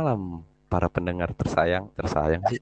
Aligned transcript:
malam 0.00 0.40
para 0.72 0.88
pendengar 0.88 1.28
tersayang, 1.36 1.92
tersayang 1.92 2.40
sih. 2.48 2.56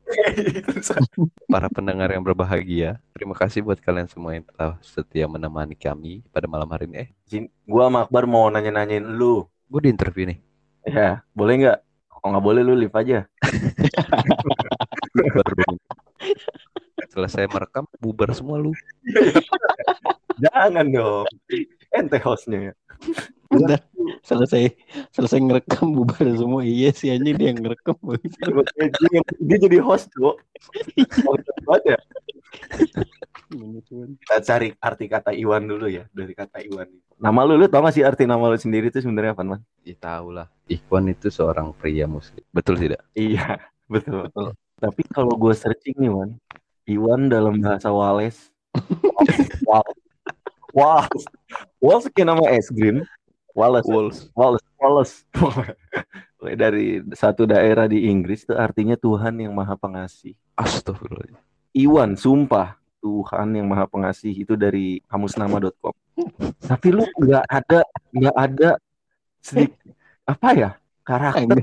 para 1.54 1.71
pendengar 1.71 2.11
yang 2.11 2.26
berbahagia. 2.26 2.99
Terima 3.14 3.38
kasih 3.38 3.62
buat 3.62 3.79
kalian 3.79 4.11
semua 4.11 4.34
yang 4.34 4.42
telah 4.42 4.75
setia 4.83 5.31
menemani 5.31 5.79
kami 5.79 6.27
pada 6.35 6.51
malam 6.51 6.67
hari 6.67 6.91
ini. 6.91 7.07
Eh, 7.07 7.09
Jin, 7.31 7.47
gua 7.63 7.87
sama 7.87 8.11
Akbar 8.11 8.27
mau 8.27 8.51
nanya-nanyain 8.51 9.07
lu. 9.07 9.46
gue 9.71 9.80
di 9.87 9.95
interview 9.95 10.35
nih. 10.35 10.43
Ya, 10.82 11.23
boleh 11.30 11.55
nggak? 11.62 11.79
Kalau 12.11 12.27
nggak 12.35 12.43
boleh 12.43 12.66
lu 12.66 12.75
live 12.75 12.98
aja. 12.98 13.30
Selesai 17.14 17.46
merekam 17.46 17.86
bubar 18.02 18.34
semua 18.34 18.59
lu. 18.59 18.75
Jangan 20.43 20.91
dong. 20.91 21.30
Ente 21.95 22.18
hostnya 22.18 22.73
ya. 22.73 22.75
Bentar, 23.59 23.80
selesai 24.22 24.62
selesai 25.11 25.38
ngerekam 25.43 25.90
bubar 25.93 26.27
semua 26.36 26.62
iya 26.62 26.95
sih 26.95 27.11
anjing 27.11 27.34
dia 27.36 27.48
yang 27.52 27.61
ngerekam 27.61 27.96
dia, 27.98 29.21
dia 29.43 29.58
jadi 29.58 29.79
host 29.82 30.08
tuh. 30.14 30.39
ya. 31.84 31.98
Kita 33.48 34.37
cari 34.45 34.69
arti 34.77 35.05
kata 35.09 35.33
Iwan 35.33 35.65
dulu 35.65 35.89
ya 35.89 36.05
dari 36.12 36.37
kata 36.37 36.61
Iwan. 36.61 36.89
Nama 37.19 37.41
lu, 37.48 37.59
lu 37.59 37.67
tau 37.67 37.83
gak 37.83 37.97
sih 37.97 38.05
arti 38.05 38.29
nama 38.29 38.47
lu 38.47 38.55
sendiri 38.55 38.93
itu 38.93 39.03
sebenarnya 39.03 39.34
apa, 39.34 39.43
Man? 39.43 39.61
Ya 39.83 39.97
tahu 39.98 40.37
lah. 40.37 40.47
Ikhwan 40.70 41.11
itu 41.11 41.33
seorang 41.33 41.75
pria 41.75 42.06
muslim. 42.06 42.45
Betul 42.55 42.79
tidak? 42.79 43.03
Iya, 43.17 43.59
betul. 43.93 44.29
betul. 44.29 44.55
Tapi 44.79 45.03
kalau 45.11 45.34
gue 45.34 45.51
searching 45.56 45.98
nih, 45.98 46.12
Man, 46.12 46.39
Iwan 46.87 47.27
dalam 47.27 47.59
bahasa 47.59 47.91
Wales. 47.91 48.53
wow. 49.69 49.83
Wow. 50.77 51.09
Wales 51.83 52.06
kayak 52.15 52.29
nama 52.31 52.45
es 52.55 52.70
krim. 52.70 53.03
Wallace. 53.59 53.91
Walls. 53.91 54.19
Wallace. 54.39 54.67
Wallace. 54.79 55.15
Dari 56.62 57.03
satu 57.11 57.43
daerah 57.51 57.91
di 57.91 58.07
Inggris 58.07 58.47
itu 58.47 58.55
artinya 58.55 58.95
Tuhan 58.95 59.34
yang 59.43 59.51
Maha 59.51 59.75
Pengasih. 59.75 60.39
Astagfirullah. 60.55 61.42
Iwan, 61.75 62.14
sumpah 62.14 62.79
Tuhan 63.03 63.59
yang 63.59 63.67
Maha 63.67 63.91
Pengasih 63.91 64.31
itu 64.31 64.55
dari 64.55 65.03
kamusnama.com. 65.11 65.95
Tapi 66.62 66.89
lu 66.95 67.03
nggak 67.19 67.45
ada 67.51 67.81
nggak 68.14 68.36
ada 68.39 68.70
sedikit 69.42 69.95
apa 70.27 70.48
ya 70.55 70.70
karakter 71.06 71.62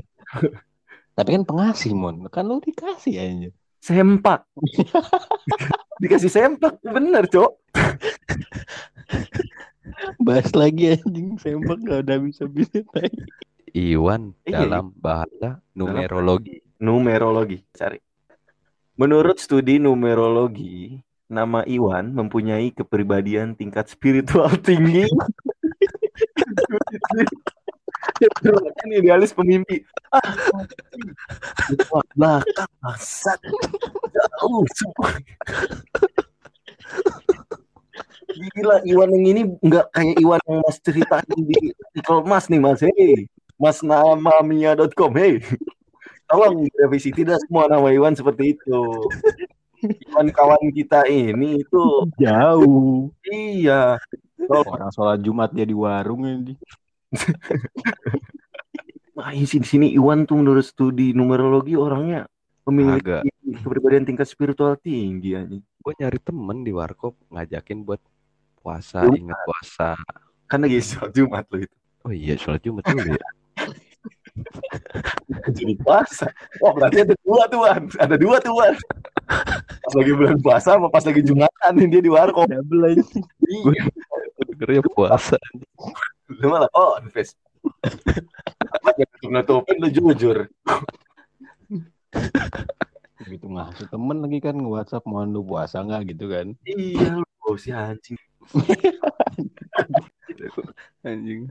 Tapi 1.16 1.28
kan 1.32 1.44
pengasih 1.48 1.96
mon, 1.96 2.28
kan 2.28 2.44
lu 2.44 2.60
dikasih 2.60 3.16
aja. 3.16 3.48
sempak. 3.80 4.44
Dikasih 6.04 6.28
sempak, 6.28 6.76
bener 6.84 7.24
cok. 7.24 7.56
Bahas 10.18 10.50
lagi 10.56 10.98
anjing 10.98 11.38
sempak 11.38 11.78
gak 11.86 12.00
ada 12.06 12.16
bisa 12.18 12.44
bisa 12.50 12.82
Iwan 13.76 14.32
Iya, 14.48 14.64
dalam 14.64 14.94
bahasa 14.96 15.60
numerologi. 15.76 16.64
Numerologi, 16.80 17.60
cari. 17.76 18.00
Menurut 18.96 19.36
studi 19.36 19.76
numerologi, 19.76 20.96
nama 21.28 21.60
Iwan 21.68 22.16
mempunyai 22.16 22.72
kepribadian 22.72 23.52
tingkat 23.52 23.92
spiritual 23.92 24.48
tinggi. 24.64 25.04
Kan 28.80 28.88
idealis 28.88 29.36
pemimpi. 29.36 29.84
Ah, 30.08 30.24
belakang 32.16 32.72
bangsat. 32.80 33.40
Jauh 34.08 34.64
semua. 34.72 35.10
Gila 38.36 38.84
Iwan 38.84 39.10
yang 39.16 39.24
ini 39.32 39.42
nggak 39.64 39.86
kayak 39.96 40.16
Iwan 40.20 40.40
yang 40.44 40.60
Mas 40.60 40.76
ceritain 40.84 41.24
di 41.40 41.72
artikel 41.72 42.16
Mas 42.28 42.44
nih 42.52 42.60
Mas. 42.60 42.80
Hei, 42.84 43.26
Mas 43.56 43.80
namamia.com. 43.80 45.12
Hei. 45.16 45.40
Tolong 46.28 46.66
revisi 46.74 47.14
tidak 47.14 47.40
semua 47.46 47.70
nama 47.70 47.88
Iwan 47.88 48.12
seperti 48.12 48.58
itu. 48.58 48.80
Iwan 50.12 50.28
kawan 50.34 50.68
kita 50.74 51.06
ini 51.08 51.62
itu 51.64 51.84
Jauh. 52.20 53.08
iya. 53.30 53.96
Tolong. 54.36 54.68
Orang 54.68 54.90
sholat 54.92 55.18
Jumat 55.24 55.50
dia 55.56 55.64
di 55.64 55.76
warung 55.76 56.26
ini. 56.28 56.54
Nah, 59.16 59.32
di 59.32 59.48
sini, 59.48 59.64
di 59.64 59.68
sini 59.68 59.86
Iwan 59.96 60.28
tuh 60.28 60.36
menurut 60.36 60.60
studi 60.60 61.16
numerologi 61.16 61.72
orangnya 61.72 62.28
memiliki 62.68 63.00
Agak. 63.00 63.22
kepribadian 63.64 64.04
tingkat 64.04 64.28
spiritual 64.28 64.76
tinggi 64.76 65.32
anjing. 65.38 65.62
Gue 65.80 65.92
nyari 65.96 66.18
temen 66.20 66.66
di 66.66 66.74
warkop 66.74 67.16
ngajakin 67.32 67.86
buat 67.86 68.02
puasa, 68.66 69.06
Jumat. 69.06 69.22
ingat 69.22 69.38
puasa. 69.46 69.88
Kan 70.50 70.58
lagi 70.66 70.82
sholat 70.82 71.14
Jumat 71.14 71.44
loh 71.54 71.60
itu. 71.62 71.76
Oh 72.02 72.10
iya, 72.10 72.34
sholat 72.34 72.60
Jumat 72.66 72.82
dulu 72.82 73.14
ya. 73.14 73.26
Jadi 75.56 75.74
puasa. 75.78 76.26
Wah 76.58 76.74
berarti 76.74 77.06
ada 77.06 77.14
dua 77.22 77.42
tuh 77.46 77.60
Wan. 77.62 77.82
Ada 78.02 78.16
dua 78.18 78.36
tuh 78.42 78.54
Wan. 78.58 78.74
Pas 79.86 79.94
lagi 79.94 80.12
bulan 80.12 80.38
puasa 80.42 80.74
sama 80.74 80.90
pas 80.90 81.06
lagi 81.06 81.22
Jumatan 81.22 81.72
dia 81.78 82.02
di 82.02 82.10
warkop. 82.10 82.50
Double. 82.50 82.98
Iya. 83.46 83.86
Dengernya 84.50 84.82
puasa. 84.90 85.38
Lu 86.26 86.50
malah 86.50 86.70
oh 86.74 86.98
invest. 86.98 87.38
Apa 88.74 88.90
ya 88.98 89.06
nutupin 89.30 89.78
lu 89.78 89.88
jujur. 89.90 90.46
Gitu 93.26 93.46
ngasih 93.46 93.86
temen 93.90 94.22
lagi 94.22 94.38
kan 94.38 94.54
nge-WhatsApp 94.54 95.02
mau 95.06 95.26
lu 95.26 95.42
puasa 95.42 95.82
nggak 95.82 96.14
gitu 96.14 96.30
kan. 96.30 96.54
Iya 96.66 97.22
lu 97.22 97.54
si 97.58 97.70
anjing. 97.74 98.18
Anjing. 101.06 101.50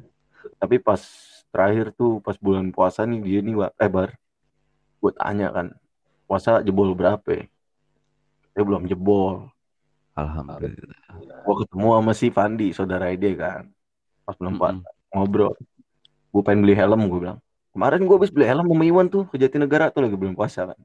Tapi 0.61 0.75
pas 0.77 1.01
terakhir 1.49 1.95
tuh 1.95 2.19
pas 2.21 2.35
bulan 2.37 2.69
puasa 2.69 3.07
nih 3.07 3.19
dia 3.23 3.39
nih 3.41 3.55
eh 3.79 3.89
bar. 3.89 4.13
Gue 5.01 5.11
tanya 5.13 5.53
kan, 5.53 5.67
puasa 6.25 6.61
jebol 6.65 6.91
berapa? 6.97 7.25
ya? 7.29 7.45
Dia 8.57 8.63
belum 8.65 8.89
jebol. 8.89 9.49
Alhamdulillah. 10.15 11.03
Gue 11.43 11.55
ketemu 11.61 11.87
sama 11.91 12.13
si 12.15 12.27
Fandi, 12.31 12.71
saudara 12.71 13.11
Ide 13.11 13.35
kan. 13.35 13.67
Pas 14.23 14.33
bulan 14.39 14.55
puasa 14.57 14.73
Mm-mm. 14.79 15.13
ngobrol. 15.13 15.53
Gue 16.31 16.41
pengen 16.41 16.65
beli 16.65 16.73
helm, 16.73 17.05
gue 17.11 17.19
bilang. 17.19 17.39
Kemarin 17.75 18.07
gue 18.07 18.15
habis 18.15 18.31
beli 18.31 18.47
helm 18.47 18.65
sama 18.65 18.83
Iwan 18.87 19.07
tuh 19.11 19.27
ke 19.27 19.35
Jatinegara 19.35 19.91
tuh 19.91 20.07
lagi 20.07 20.15
bulan 20.15 20.33
puasa 20.33 20.71
kan. 20.71 20.79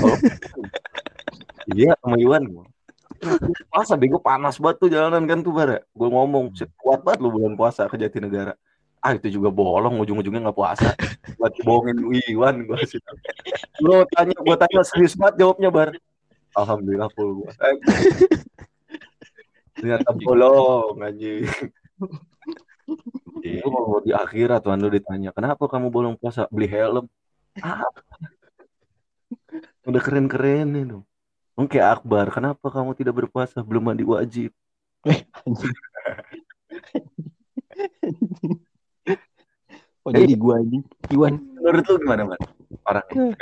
Oh. 0.00 0.18
Iya 1.64 1.96
sama 1.96 2.20
Iwan. 2.20 2.44
Puasa 3.72 3.94
bego 3.98 4.18
panas 4.20 4.56
banget 4.60 4.76
tuh 4.80 4.88
jalanan 4.92 5.24
kan 5.24 5.40
tuh 5.40 5.52
bara. 5.52 5.78
Gue 5.92 6.08
ngomong, 6.08 6.54
"Set, 6.54 6.70
kuat 6.78 7.02
banget 7.02 7.20
lu 7.24 7.34
bulan 7.34 7.54
puasa 7.58 7.88
ke 7.88 7.96
Jatinegara. 7.98 8.54
Ah 9.04 9.12
itu 9.12 9.28
juga 9.36 9.52
bolong, 9.52 10.00
ujung-ujungnya 10.00 10.48
nggak 10.48 10.56
puasa. 10.56 10.96
Buat 11.36 11.52
bohongin 11.60 12.00
Iwan 12.24 12.64
gue 12.64 12.80
sih. 12.88 13.00
Lo 13.84 14.08
tanya, 14.08 14.32
gue 14.32 14.56
tanya 14.56 14.80
serius 14.80 15.12
banget 15.12 15.44
jawabnya 15.44 15.68
bar. 15.68 15.90
Alhamdulillah 16.56 17.10
full. 17.12 17.44
Eh, 17.50 17.76
ternyata 19.76 20.08
bolong 20.14 21.04
anjing. 21.04 21.44
Iya. 23.44 23.60
Lu 23.60 23.68
kalau 23.68 24.00
di 24.00 24.12
akhirat 24.16 24.64
tuan 24.64 24.80
lu 24.80 24.88
ditanya, 24.88 25.34
kenapa 25.36 25.68
kamu 25.68 25.92
bolong 25.92 26.16
puasa? 26.16 26.48
Beli 26.48 26.64
helm. 26.70 27.04
Ah. 27.60 27.84
Udah 29.84 30.00
keren-keren 30.00 30.72
itu. 30.72 30.98
Oke 31.54 31.78
Akbar, 31.78 32.34
kenapa 32.34 32.66
kamu 32.66 32.98
tidak 32.98 33.14
berpuasa? 33.14 33.62
Belum 33.62 33.82
mandi 33.82 34.02
wajib. 34.02 34.50
Oh 40.04 40.12
jadi 40.12 40.36
gua 40.36 40.60
anjing. 40.60 40.84
Iwan 41.16 41.40
Menurut 41.56 41.84
lu 41.88 41.96
gimana, 41.96 42.22
Man? 42.28 42.40
Orangnya. 42.84 43.32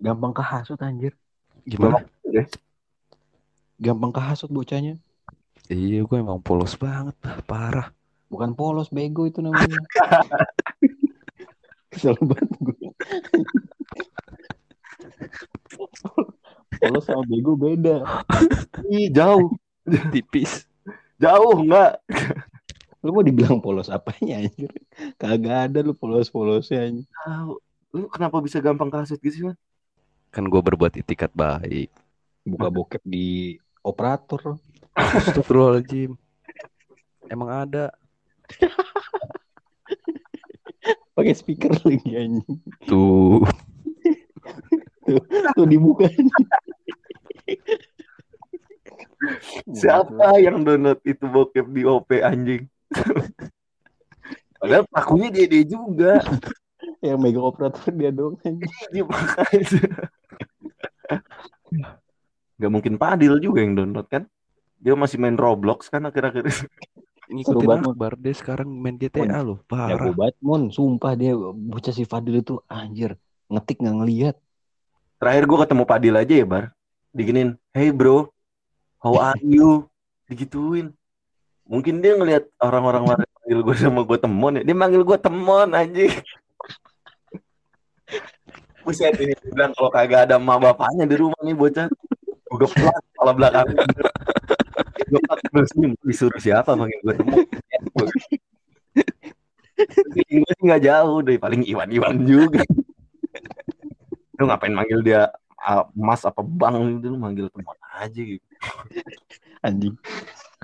gampang 0.00 0.32
kehasut 0.32 0.80
anjir. 0.80 1.12
Gimana? 1.68 2.08
Gampang 3.76 4.08
kehasut 4.08 4.48
bocahnya. 4.48 4.96
Iya, 5.68 6.02
gue 6.02 6.16
emang 6.16 6.40
polos 6.40 6.74
banget, 6.80 7.14
parah. 7.44 7.92
Bukan 8.32 8.56
polos 8.56 8.88
bego 8.88 9.28
itu 9.28 9.44
namanya. 9.44 9.76
Kesel 11.92 12.16
banget 12.16 12.48
gue. 12.58 12.88
Polos 16.80 17.04
sama 17.04 17.22
bego 17.28 17.52
beda. 17.54 18.02
Ih, 18.88 19.12
jauh. 19.12 19.52
Tipis. 20.10 20.64
Jauh 21.20 21.60
enggak? 21.60 22.00
Lu 23.00 23.12
mau 23.16 23.24
dibilang 23.24 23.60
polos 23.60 23.88
apanya 23.92 24.44
anjir? 24.44 24.72
Kagak 25.16 25.72
ada 25.72 25.78
lu 25.84 25.92
polos-polosnya 25.96 26.88
anjir. 26.88 27.08
Lu 27.92 28.08
kenapa 28.08 28.40
bisa 28.40 28.60
gampang 28.60 28.88
kasut 28.88 29.20
gitu 29.20 29.32
sih, 29.32 29.44
Man? 29.44 29.56
Kan 30.30 30.46
gue 30.48 30.60
berbuat 30.60 30.96
itikat 30.96 31.32
baik. 31.32 31.92
Buka 32.44 32.68
bokep 32.72 33.02
di 33.04 33.56
operator. 33.84 34.56
Astagfirullahaladzim. 34.96 36.16
Emang 37.28 37.50
ada. 37.50 37.92
Pakai 41.16 41.34
speaker 41.36 41.72
lagi 41.84 42.10
anjing. 42.16 42.58
Tuh. 42.84 43.44
Tuh 45.56 45.66
dibuka 45.66 46.06
anjing. 46.08 46.46
Siapa 49.72 50.36
yang 50.38 50.62
download 50.62 51.00
itu 51.04 51.24
bokep 51.24 51.66
di 51.72 51.82
OP 51.84 52.10
anjing? 52.20 52.68
Padahal 54.60 54.84
pakunya 54.92 55.28
dia 55.32 55.46
dia 55.48 55.64
juga. 55.64 56.20
Yang 57.00 57.18
mega 57.20 57.40
operator 57.40 57.92
dia 57.96 58.12
dong. 58.12 58.36
anjing. 58.44 58.68
Iya, 58.92 59.04
makanya. 59.08 59.84
Gak 62.60 62.72
mungkin 62.72 62.94
Padil 63.00 63.40
juga 63.40 63.64
yang 63.64 63.72
download 63.72 64.04
kan? 64.08 64.28
Dia 64.80 64.92
masih 64.92 65.16
main 65.16 65.36
Roblox 65.36 65.88
kan 65.88 66.04
akhir-akhir 66.04 66.44
itu. 66.44 66.64
Ngikutin 67.30 67.68
banget. 67.68 67.84
Akbar 67.88 68.12
deh 68.20 68.36
sekarang 68.36 68.68
main 68.68 69.00
GTA 69.00 69.40
loh, 69.40 69.64
Jago 69.64 69.70
parah. 69.70 70.12
banget, 70.12 70.36
Mon. 70.44 70.62
Sumpah 70.68 71.16
dia 71.16 71.32
bocah 71.38 71.94
si 71.94 72.04
Fadil 72.04 72.44
itu 72.44 72.60
anjir. 72.68 73.16
Ngetik 73.48 73.80
nggak 73.80 73.96
ngelihat. 74.02 74.36
Terakhir 75.20 75.44
gue 75.48 75.58
ketemu 75.64 75.84
Padil 75.88 76.14
aja 76.20 76.34
ya, 76.36 76.46
Bar. 76.48 76.64
Diginin, 77.10 77.56
hey 77.72 77.90
bro, 77.90 78.28
how 79.00 79.16
are 79.16 79.40
you? 79.42 79.88
Digituin. 80.28 80.92
Mungkin 81.66 82.02
dia 82.04 82.14
ngelihat 82.18 82.50
orang-orang 82.60 83.14
lain 83.14 83.30
manggil 83.40 83.60
gue 83.62 83.74
sama 83.78 84.02
gue 84.06 84.18
temon 84.20 84.58
ya. 84.58 84.62
Dia 84.62 84.76
manggil 84.76 85.02
gue 85.02 85.18
temon 85.18 85.68
anjing. 85.74 86.12
Buset 88.82 89.14
ini 89.22 89.34
bilang 89.42 89.72
kalau 89.74 89.90
kagak 89.90 90.26
ada 90.28 90.36
emak 90.38 90.58
bapaknya 90.60 91.06
di 91.06 91.16
rumah 91.18 91.40
nih 91.42 91.54
bocah. 91.54 91.86
Gue 92.50 92.68
pelak 92.74 92.96
kepala 93.14 93.32
belakang. 93.32 93.66
Gue 95.08 95.20
pelak 95.24 95.66
senyum. 95.70 95.92
Disuruh 96.02 96.40
siapa 96.42 96.74
manggil 96.74 96.98
gue 97.06 97.14
temon. 97.16 97.38
Gue 100.10 100.52
sih 100.58 100.64
nggak 100.66 100.82
jauh 100.84 101.18
deh. 101.22 101.38
Paling 101.38 101.62
Iwan-Iwan 101.64 102.26
juga. 102.26 102.66
Lu 104.40 104.50
ngapain 104.50 104.74
manggil 104.74 105.00
dia 105.06 105.30
mas 105.92 106.24
apa 106.24 106.40
bang 106.40 106.98
gitu 106.98 107.12
lu 107.12 107.18
manggil 107.20 107.46
temon 107.52 107.76
aja 108.00 108.20
gitu. 108.20 108.44
Anjing. 109.66 109.94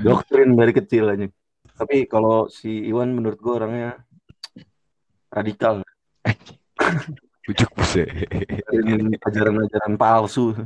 Doktrin 0.00 0.56
dari 0.56 0.72
kecil 0.72 1.04
aja. 1.12 1.26
Tapi 1.76 2.08
kalau 2.08 2.48
si 2.48 2.88
Iwan 2.88 3.12
menurut 3.12 3.37
gue 3.37 3.52
orangnya 3.52 3.90
radikal. 5.28 5.84
Ujuk 7.46 7.70
buset. 7.76 8.08
Dari 8.72 9.20
ajaran-ajaran 9.20 9.94
palsu. 10.00 10.56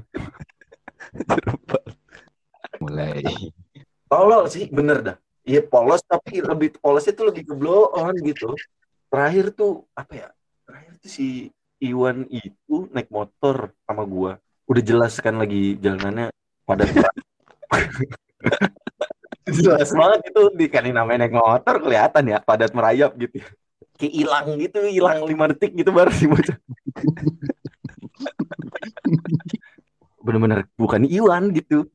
Mulai. 2.79 3.27
Tolol 4.07 4.47
sih, 4.47 4.71
bener 4.71 4.99
dah. 5.03 5.17
Iya 5.51 5.65
polos 5.65 6.05
tapi 6.05 6.45
lebih 6.45 6.77
polos 6.79 7.09
itu 7.09 7.23
lebih 7.25 7.49
ke 7.51 7.55
blow 7.57 7.91
on 7.97 8.15
gitu. 8.23 8.55
Terakhir 9.11 9.51
tuh 9.57 9.89
apa 9.97 10.13
ya? 10.15 10.29
Terakhir 10.69 10.93
tuh 11.01 11.11
si 11.11 11.51
Iwan 11.81 12.29
itu 12.29 12.87
naik 12.93 13.09
motor 13.09 13.73
sama 13.89 14.05
gua. 14.05 14.37
Udah 14.69 14.83
jelas 14.85 15.19
kan 15.19 15.41
lagi 15.41 15.81
jalanannya 15.81 16.31
padat 16.69 16.89
jelas 19.51 19.91
banget 19.91 20.31
itu 20.31 20.43
di 20.55 20.67
kan 20.71 20.87
namanya 20.87 21.27
naik 21.27 21.35
motor 21.35 21.83
kelihatan 21.83 22.25
ya 22.31 22.39
padat 22.39 22.71
merayap 22.77 23.17
gitu. 23.19 23.43
Kayak 23.99 24.15
hilang 24.15 24.47
gitu, 24.57 24.81
hilang 24.87 25.25
lima 25.27 25.51
detik 25.51 25.75
gitu 25.75 25.91
baru 25.91 26.13
sih 26.15 26.29
bocah. 26.31 26.57
Bener-bener 30.25 30.69
bukan 30.77 31.03
Iwan 31.09 31.51
gitu. 31.57 31.89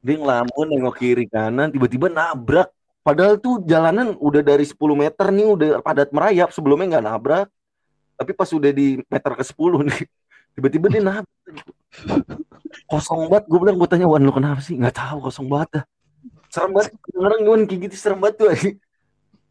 Dia 0.00 0.16
ngelamun 0.16 0.66
nengok 0.68 0.96
kiri 0.96 1.28
kanan 1.28 1.68
tiba-tiba 1.72 2.08
nabrak 2.08 2.72
Padahal 3.00 3.40
tuh 3.40 3.64
jalanan 3.64 4.12
udah 4.20 4.44
dari 4.44 4.68
10 4.68 4.76
meter 4.92 5.26
nih 5.32 5.46
udah 5.48 5.70
padat 5.80 6.12
merayap 6.12 6.52
sebelumnya 6.52 6.96
nggak 6.96 7.06
nabrak. 7.08 7.48
Tapi 8.20 8.36
pas 8.36 8.52
udah 8.52 8.68
di 8.68 9.00
meter 9.08 9.32
ke 9.32 9.44
10 9.48 9.88
nih 9.88 10.04
tiba-tiba 10.52 10.86
dia 10.92 11.00
nabrak. 11.00 11.56
Kosong 12.84 13.32
banget 13.32 13.48
gue 13.48 13.58
bilang 13.64 13.80
gue 13.80 13.88
tanya 13.88 14.04
Wan 14.04 14.20
lu 14.20 14.28
kenapa 14.28 14.60
sih? 14.60 14.76
Nggak 14.76 14.92
tahu 14.92 15.24
kosong 15.24 15.48
banget 15.48 15.80
dah. 15.80 15.84
Serem 16.52 16.76
banget 16.76 16.92
orang 17.16 17.42
Wan 17.48 17.64
kayak 17.64 17.88
gitu 17.88 17.96
serem 17.96 18.20
banget 18.20 18.36
tuh. 18.36 18.76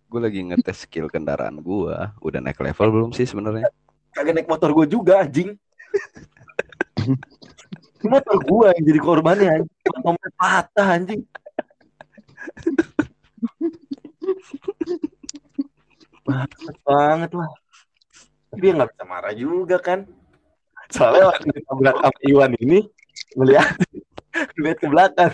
Gue 0.09 0.19
lagi 0.21 0.45
ngetes 0.45 0.85
skill 0.85 1.09
kendaraan 1.09 1.57
gua. 1.65 2.13
Udah 2.21 2.41
naik 2.45 2.61
level 2.61 2.89
belum 2.93 3.09
sih 3.09 3.25
sebenarnya? 3.25 3.73
Kagak 4.13 4.37
naik 4.37 4.45
motor 4.45 4.69
gue 4.73 4.85
juga 4.85 5.25
anjing. 5.25 5.57
motor 8.05 8.37
gue 8.37 8.67
yang 8.69 8.85
jadi 8.85 8.99
korbannya 9.01 9.49
anjing. 9.49 9.97
Motor 10.05 10.29
patah 10.37 10.87
anjing. 10.93 11.21
Banget 16.21 16.77
banget 16.85 17.31
lah. 17.33 17.49
Tapi 18.49 18.59
dia 18.61 18.73
nggak 18.75 18.89
bisa 18.93 19.03
marah 19.05 19.33
juga 19.33 19.77
kan. 19.77 20.09
Soalnya 20.89 21.29
waktu 21.29 21.53
ditabrak 21.53 21.95
sama 22.01 22.19
Iwan 22.25 22.51
ini 22.57 22.79
ngeliat 23.37 23.77
ngeliat 24.57 24.77
ke 24.81 24.87
belakang 24.89 25.33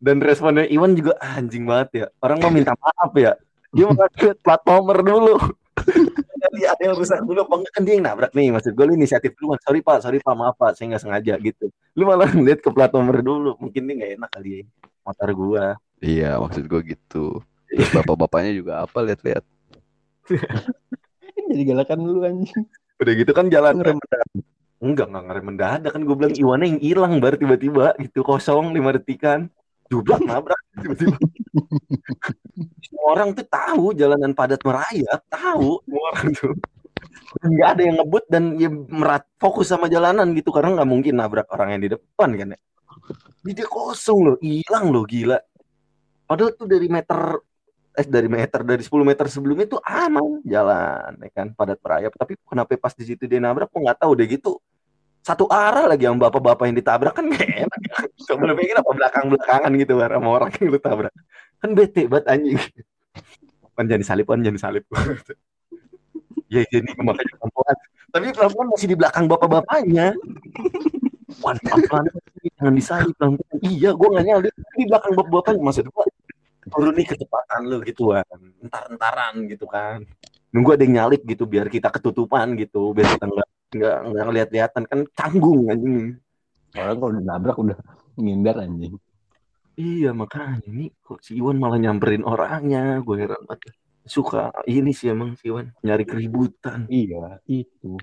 dan 0.00 0.16
responnya 0.22 0.64
Iwan 0.70 0.96
juga 0.96 1.18
anjing 1.20 1.68
banget 1.68 1.88
ya. 1.92 2.06
Orang 2.22 2.38
mau 2.40 2.52
minta 2.54 2.72
maaf 2.78 3.12
ya. 3.18 3.36
Dia 3.74 3.84
mau 3.84 3.98
lihat 3.98 4.38
plat 4.40 4.62
nomor 4.64 4.98
dulu. 5.04 5.36
Jadi 6.38 6.60
ada 6.64 6.82
yang 6.82 6.94
rusak 6.94 7.20
dulu, 7.26 7.44
apa 7.44 7.54
enggak 7.60 7.72
kan 7.74 7.82
dia 7.82 7.94
yang 7.98 8.04
nabrak 8.06 8.32
nih. 8.32 8.48
Maksud 8.54 8.72
gue 8.72 8.84
lu 8.86 8.94
inisiatif 8.94 9.34
dulu. 9.34 9.58
Sorry 9.60 9.82
pak, 9.82 10.00
sorry 10.00 10.18
pak, 10.22 10.34
maaf 10.38 10.54
pak, 10.54 10.78
saya 10.78 10.94
nggak 10.94 11.02
sengaja 11.02 11.34
gitu. 11.42 11.66
Lu 11.98 12.06
malah 12.06 12.30
ngeliat 12.34 12.62
ke 12.62 12.70
plat 12.70 12.90
nomor 12.94 13.18
dulu. 13.20 13.50
Mungkin 13.58 13.84
dia 13.84 13.94
nggak 13.98 14.12
enak 14.22 14.30
kali 14.32 14.50
ya. 14.50 14.62
Motor 15.02 15.30
gua. 15.34 15.64
Iya, 15.98 16.30
maksud 16.38 16.64
gua 16.70 16.80
gitu. 16.86 17.42
Terus 17.68 17.90
bapak-bapaknya 17.92 18.52
juga 18.54 18.72
apa 18.86 18.98
lihat-lihat. 19.04 19.44
Jadi 21.48 21.62
galakan 21.64 21.98
lu 22.04 22.20
anjing. 22.22 22.64
Udah 22.98 23.12
gitu 23.14 23.32
kan 23.32 23.46
jalan 23.48 23.78
Ngerem 23.78 23.98
Enggak, 24.78 25.10
enggak 25.10 25.24
ngerem 25.26 25.44
mendadak 25.50 25.90
kan 25.90 26.02
gue 26.06 26.14
bilang 26.14 26.34
Iwana 26.38 26.64
yang 26.70 26.78
hilang 26.78 27.12
baru 27.18 27.34
tiba-tiba 27.34 27.98
gitu 27.98 28.22
kosong 28.22 28.70
lima 28.70 28.94
detikan. 28.94 29.50
Jublak 29.90 30.22
nabrak 30.22 30.60
tiba-tiba. 30.78 31.18
Semua 32.86 33.06
orang 33.18 33.34
tuh 33.34 33.46
tahu 33.48 33.90
jalanan 33.98 34.36
padat 34.36 34.62
merayap, 34.62 35.20
tahu 35.32 35.80
semua 35.82 36.02
orang 36.12 36.28
tuh. 36.36 36.54
Enggak 37.40 37.68
ada 37.74 37.82
yang 37.82 37.96
ngebut 38.02 38.24
dan 38.28 38.44
ya 38.58 38.68
merat 38.70 39.24
fokus 39.40 39.70
sama 39.70 39.86
jalanan 39.90 40.30
gitu 40.36 40.50
karena 40.50 40.78
nggak 40.78 40.90
mungkin 40.90 41.14
nabrak 41.16 41.48
orang 41.50 41.74
yang 41.74 41.82
di 41.82 41.90
depan 41.96 42.30
kan 42.36 42.48
ya. 42.54 42.58
Jadi 43.42 43.52
dia 43.54 43.68
kosong 43.70 44.18
loh, 44.28 44.36
hilang 44.44 44.92
loh 44.92 45.04
gila. 45.08 45.38
Padahal 46.28 46.52
tuh 46.52 46.68
dari 46.68 46.86
meter 46.90 47.40
eh 47.98 48.06
dari 48.06 48.30
meter 48.30 48.62
dari 48.62 48.78
10 48.78 49.02
meter 49.02 49.26
sebelumnya 49.26 49.66
tuh 49.66 49.82
aman 49.82 50.38
jalan 50.46 51.18
ya 51.18 51.30
kan 51.34 51.50
padat 51.50 51.82
merayap. 51.82 52.14
Tapi 52.14 52.38
kenapa 52.46 52.70
pas 52.78 52.94
di 52.94 53.04
situ 53.10 53.26
dia 53.26 53.42
nabrak 53.42 53.66
kok 53.66 53.80
nggak 53.82 53.98
tahu 53.98 54.12
deh 54.14 54.26
gitu. 54.30 54.62
Satu 55.26 55.50
arah 55.50 55.90
lagi 55.90 56.06
yang 56.06 56.14
bapak-bapak 56.14 56.70
yang 56.70 56.78
ditabrak 56.78 57.12
kan 57.12 57.26
gak 57.26 57.66
enak. 57.66 57.80
Coba 58.30 58.42
lu 58.48 58.54
pikir 58.54 58.78
apa 58.78 58.90
belakang-belakangan 58.94 59.70
gitu 59.76 59.92
Bar, 59.98 60.14
sama 60.14 60.28
orang 60.30 60.50
yang 60.56 60.70
lu 60.70 60.78
tabrak. 60.78 61.14
Kan 61.58 61.70
bete 61.74 62.06
banget 62.06 62.26
anjing. 62.30 62.58
Kan 63.74 63.84
jangan 63.90 64.04
salip 64.06 64.26
kan 64.30 64.40
jangan 64.46 64.60
salip 64.62 64.84
ya 66.48 66.64
jadi 66.72 66.88
makanya 67.04 67.44
pelan 67.44 67.76
tapi 68.08 68.32
pelan-pelan 68.32 68.68
masih 68.72 68.88
di 68.88 68.96
belakang 68.96 69.28
bapak-bapaknya. 69.28 70.16
Wan 71.44 71.56
pelan-pelan 71.60 72.08
jangan 72.56 72.74
disalip 72.74 73.14
iya 73.60 73.92
gue 73.92 74.08
nggak 74.08 74.24
nyalip 74.24 74.54
di 74.56 74.84
belakang 74.88 75.12
bapak-bapaknya. 75.12 75.60
Maksud 75.60 75.84
gue 75.92 76.04
turun 76.72 76.94
nih 76.94 77.06
kecepatan 77.08 77.60
lu 77.66 77.78
gitu 77.84 78.14
kan 78.14 78.40
entar-entaran 78.64 79.34
gitu 79.48 79.66
kan. 79.68 80.04
Nunggu 80.48 80.76
ada 80.76 80.82
yang 80.84 80.94
nyalip 81.04 81.22
gitu 81.28 81.44
biar 81.44 81.68
kita 81.68 81.92
ketutupan 81.92 82.56
gitu 82.56 82.96
biar 82.96 83.16
kita 83.16 83.26
nggak 83.28 83.48
nggak 83.68 83.96
nggak 84.12 84.26
lihat-lihatan 84.36 84.82
kan 84.88 85.00
canggung 85.12 85.68
anjing. 85.68 86.16
Orang 86.76 86.96
kalau 87.00 87.10
udah 87.16 87.24
nabrak 87.24 87.56
udah 87.56 87.78
ngindar 88.16 88.56
anjing. 88.60 88.96
iya 89.78 90.10
makanya 90.10 90.58
ini 90.66 90.90
kok 91.06 91.22
si 91.22 91.38
Iwan 91.38 91.62
malah 91.62 91.78
nyamperin 91.78 92.26
orangnya. 92.26 92.98
Gue 93.04 93.22
heran 93.22 93.44
banget. 93.46 93.76
Suka 94.08 94.50
ini 94.64 94.90
sih 94.96 95.12
emang 95.12 95.36
si 95.38 95.52
Iwan 95.52 95.70
nyari 95.84 96.04
keributan. 96.08 96.88
Iya, 96.88 97.38
itu. 97.46 97.94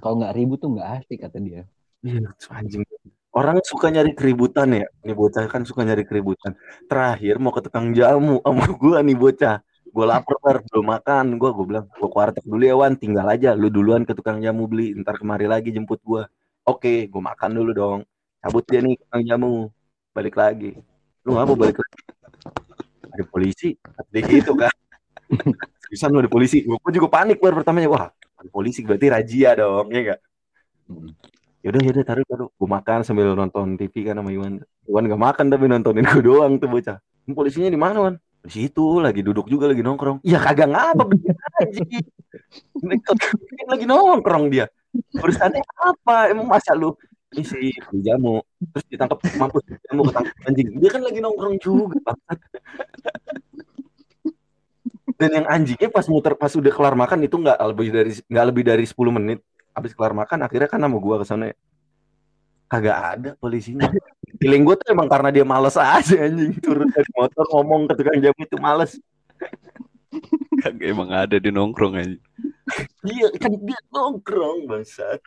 Kalau 0.00 0.14
nggak 0.16 0.34
ribut 0.38 0.58
tuh 0.62 0.72
nggak 0.72 1.04
asik 1.04 1.18
kata 1.26 1.38
dia. 1.42 1.62
iya 2.00 2.32
anjing 2.48 2.80
orang 3.34 3.58
suka 3.62 3.90
nyari 3.90 4.12
keributan 4.14 4.68
ya? 4.74 4.86
Nih 5.06 5.14
bocah 5.14 5.46
kan 5.46 5.62
suka 5.62 5.86
nyari 5.86 6.02
keributan. 6.06 6.54
Terakhir 6.90 7.38
mau 7.38 7.54
ke 7.54 7.60
tukang 7.64 7.94
jamu 7.94 8.42
sama 8.42 8.64
gue 8.82 8.98
nih 9.06 9.16
bocah. 9.18 9.56
Gue 9.90 10.06
lapar 10.06 10.36
Bar. 10.42 10.56
belum 10.70 10.86
makan. 10.86 11.24
Gue 11.38 11.50
gue 11.50 11.66
bilang 11.66 11.86
gue 11.90 12.08
kuartek 12.10 12.44
dulu 12.46 12.62
ya 12.62 12.74
Wan. 12.78 12.94
Tinggal 12.98 13.26
aja. 13.26 13.54
Lu 13.58 13.70
duluan 13.70 14.02
ke 14.06 14.12
tukang 14.14 14.38
jamu 14.42 14.66
beli. 14.70 14.94
Ntar 14.98 15.18
kemari 15.18 15.46
lagi 15.50 15.70
jemput 15.74 15.98
gue 16.02 16.22
oke 16.66 16.94
gue 17.10 17.22
makan 17.22 17.50
dulu 17.54 17.70
dong. 17.74 18.00
Cabut 18.42 18.64
dia 18.66 18.80
nih 18.82 18.94
tukang 18.98 19.22
jamu. 19.26 19.70
Balik 20.14 20.34
lagi. 20.38 20.70
Lu 21.26 21.36
ngapa 21.36 21.54
balik 21.54 21.76
lagi? 21.78 21.98
Ada 23.10 23.24
polisi? 23.26 23.74
Dia 24.10 24.22
gitu 24.26 24.54
kan. 24.54 24.72
Bisa 25.90 26.06
lu 26.06 26.22
ada 26.22 26.30
polisi? 26.30 26.62
Gue 26.62 26.92
juga 26.94 27.10
panik 27.10 27.42
Bar, 27.42 27.54
pertamanya. 27.58 27.90
Wah 27.90 28.06
ada 28.10 28.48
polisi. 28.50 28.82
Berarti 28.86 29.06
razia 29.10 29.54
dong 29.58 29.90
ya 29.94 30.00
enggak 30.02 30.20
Hmm. 30.90 31.14
Yaudah 31.60 31.80
yaudah 31.84 32.04
taruh 32.04 32.24
taruh. 32.26 32.48
Gue 32.54 32.68
makan 32.68 32.98
sambil 33.04 33.32
nonton 33.36 33.76
TV 33.76 34.08
kan 34.08 34.16
sama 34.16 34.30
Iwan. 34.32 34.60
Iwan 34.88 35.04
gak 35.08 35.20
makan 35.20 35.46
tapi 35.52 35.64
nontonin 35.68 36.06
gue 36.06 36.22
doang 36.24 36.56
tuh 36.56 36.68
bocah. 36.68 36.98
"Ini 37.28 37.32
polisinya 37.36 37.70
di 37.70 37.80
mana 37.80 37.98
Wan? 38.00 38.14
Di 38.40 38.50
situ 38.64 39.04
lagi 39.04 39.20
duduk 39.20 39.52
juga 39.52 39.68
lagi 39.68 39.84
nongkrong. 39.84 40.24
Ya 40.24 40.40
kagak 40.40 40.72
ngapa 40.72 41.04
lagi 43.68 43.84
nongkrong 43.84 44.48
dia? 44.48 44.66
Urusannya 45.12 45.60
apa? 45.76 46.32
Emang 46.32 46.48
masa 46.48 46.72
lu? 46.72 46.96
Ini 47.30 47.44
beli 47.46 48.00
jamu. 48.02 48.42
Terus 48.74 48.84
ditangkap 48.90 49.18
mampus 49.38 49.62
jamu 49.86 50.02
ketangkep 50.08 50.34
anjing. 50.48 50.68
Dia 50.80 50.90
kan 50.90 51.02
lagi 51.04 51.20
nongkrong 51.22 51.56
juga 51.62 52.00
Dan 55.20 55.30
yang 55.36 55.46
anjingnya 55.52 55.92
pas 55.92 56.08
muter 56.08 56.32
pas 56.32 56.48
udah 56.48 56.72
kelar 56.72 56.96
makan 56.96 57.28
itu 57.28 57.36
nggak 57.36 57.60
lebih 57.60 57.88
dari 57.92 58.10
nggak 58.24 58.46
lebih 58.48 58.64
dari 58.64 58.84
10 58.88 59.12
menit. 59.12 59.44
Habis 59.76 59.94
kelar 59.94 60.12
makan 60.12 60.44
akhirnya 60.46 60.68
kan 60.68 60.82
sama 60.82 60.98
gua 60.98 61.22
ke 61.22 61.26
sana 61.26 61.44
ya. 61.50 61.56
Kagak 62.70 62.98
ada 63.02 63.30
polisinya. 63.34 63.90
Feeling 64.38 64.62
gue 64.62 64.78
tuh 64.78 64.94
emang 64.94 65.10
karena 65.10 65.34
dia 65.34 65.42
males 65.42 65.74
aja 65.74 66.22
anjing 66.22 66.54
turun 66.62 66.86
dari 66.86 67.10
motor 67.18 67.42
ngomong 67.50 67.90
ke 67.90 67.98
tukang 67.98 68.22
jamu 68.22 68.40
itu 68.46 68.56
males. 68.62 68.92
Kagak 70.62 70.86
emang 70.86 71.10
ada 71.10 71.34
di 71.34 71.50
nongkrong 71.50 71.98
aja. 71.98 72.18
Iya 73.02 73.26
kan 73.42 73.58
dia 73.58 73.80
nongkrong 73.90 74.70
bangsat. 74.70 75.18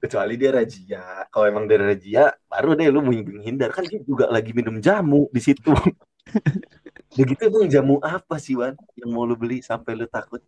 Kecuali 0.00 0.40
dia 0.40 0.56
razia. 0.56 1.28
Kalau 1.28 1.44
emang 1.44 1.68
dia 1.68 1.80
razia, 1.80 2.32
baru 2.48 2.72
deh 2.72 2.88
lu 2.88 3.04
menghindar 3.04 3.68
kan 3.68 3.84
dia 3.84 4.00
juga 4.00 4.32
lagi 4.32 4.56
minum 4.56 4.80
jamu 4.80 5.28
di 5.28 5.40
situ. 5.44 5.68
Begitu 7.20 7.40
emang 7.52 7.68
jamu 7.68 8.00
apa 8.00 8.40
sih 8.40 8.56
Wan 8.56 8.72
yang 8.96 9.12
mau 9.12 9.28
lu 9.28 9.36
beli 9.36 9.60
sampai 9.60 9.92
lu 9.94 10.08
takut? 10.08 10.40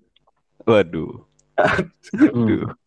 Waduh. 0.65 1.29
Aduh. 1.61 2.73
Hmm. 2.73 2.86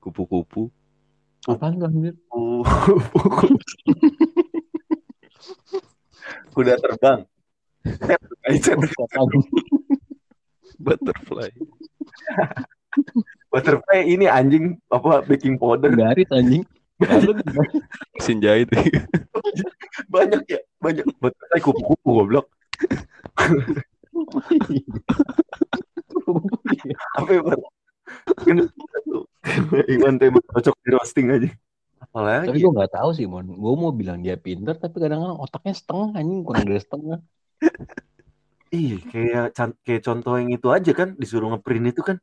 Kupu-kupu. 0.00 0.68
Apaan 1.48 1.80
tuh 1.80 1.88
anjir? 1.88 2.14
Uh, 2.28 2.60
Kuda 6.52 6.76
terbang. 6.76 7.24
Butterfly. 10.80 11.50
Butterfly 13.48 14.00
ini 14.04 14.28
anjing 14.28 14.76
apa 14.92 15.24
baking 15.24 15.56
powder 15.56 15.88
Garis 15.92 16.28
anjing. 16.28 16.64
Mesin 18.20 18.44
jahit. 18.44 18.68
banyak 20.10 20.42
ya 20.46 20.60
banyak 20.82 21.06
butterfly 21.22 21.60
kupu-kupu 21.62 22.08
goblok 22.10 22.46
apa 27.16 27.30
ya 27.30 27.40
Bang? 28.36 28.68
Kenapa 28.70 28.96
tuh? 29.06 29.24
Iwan 29.88 30.14
tema 30.20 30.38
cocok 30.40 30.76
di 30.84 30.90
roasting 30.94 31.26
aja 31.32 31.50
Tapi 31.50 32.06
apalagi 32.06 32.60
gue 32.60 32.72
nggak 32.72 32.92
tahu 32.96 33.10
sih 33.12 33.26
mon. 33.28 33.46
Gue 33.46 33.74
mau 33.76 33.92
bilang 33.92 34.18
dia 34.24 34.36
pinter 34.40 34.74
tapi 34.76 34.96
kadang-kadang 34.98 35.38
otaknya 35.38 35.74
setengah 35.76 36.08
anjing 36.16 36.40
kurang 36.42 36.64
dari 36.66 36.80
setengah. 36.80 37.18
ih 38.76 39.02
kayak 39.10 39.46
can- 39.52 39.78
kayak 39.82 40.02
contoh 40.06 40.38
yang 40.38 40.50
itu 40.54 40.68
aja 40.70 40.92
kan 40.94 41.08
disuruh 41.18 41.50
ngeprint 41.50 41.90
itu 41.90 42.02
kan 42.06 42.16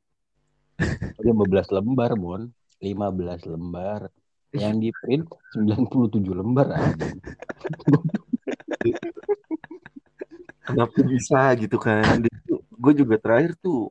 Dia 1.23 1.33
15 1.33 1.73
lembar 1.73 2.11
mon. 2.17 2.49
15 2.81 3.41
lembar. 3.49 4.09
Yang 4.53 4.75
di 4.79 4.89
print 4.95 5.25
97 5.53 6.33
lembar 6.33 6.67
kenapa 10.67 10.99
bisa 11.07 11.39
gitu 11.55 11.77
kan 11.79 12.21
gue 12.77 12.93
juga 12.93 13.15
terakhir 13.17 13.55
tuh 13.59 13.89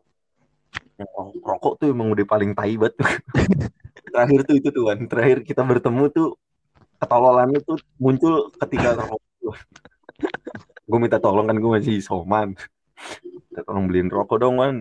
yang 0.96 1.10
rokok 1.44 1.74
tuh 1.80 1.92
emang 1.92 2.08
udah 2.12 2.26
paling 2.26 2.52
tai 2.56 2.74
banget 2.80 2.96
terakhir 4.12 4.40
tuh 4.48 4.54
itu 4.56 4.68
tuh 4.72 4.84
kan 4.88 4.98
terakhir 5.04 5.38
kita 5.44 5.60
bertemu 5.60 6.04
tuh 6.08 6.28
ketololannya 6.96 7.60
tuh 7.60 7.76
muncul 8.00 8.48
ketika 8.56 8.96
rokok 8.96 9.20
gue 10.86 10.98
minta 10.98 11.20
tolong 11.20 11.44
kan 11.44 11.56
gue 11.56 11.70
masih 11.70 12.00
soman 12.00 12.56
minta 13.52 13.60
tolong 13.60 13.84
beliin 13.84 14.08
rokok 14.08 14.36
dong 14.40 14.56
kan 14.60 14.74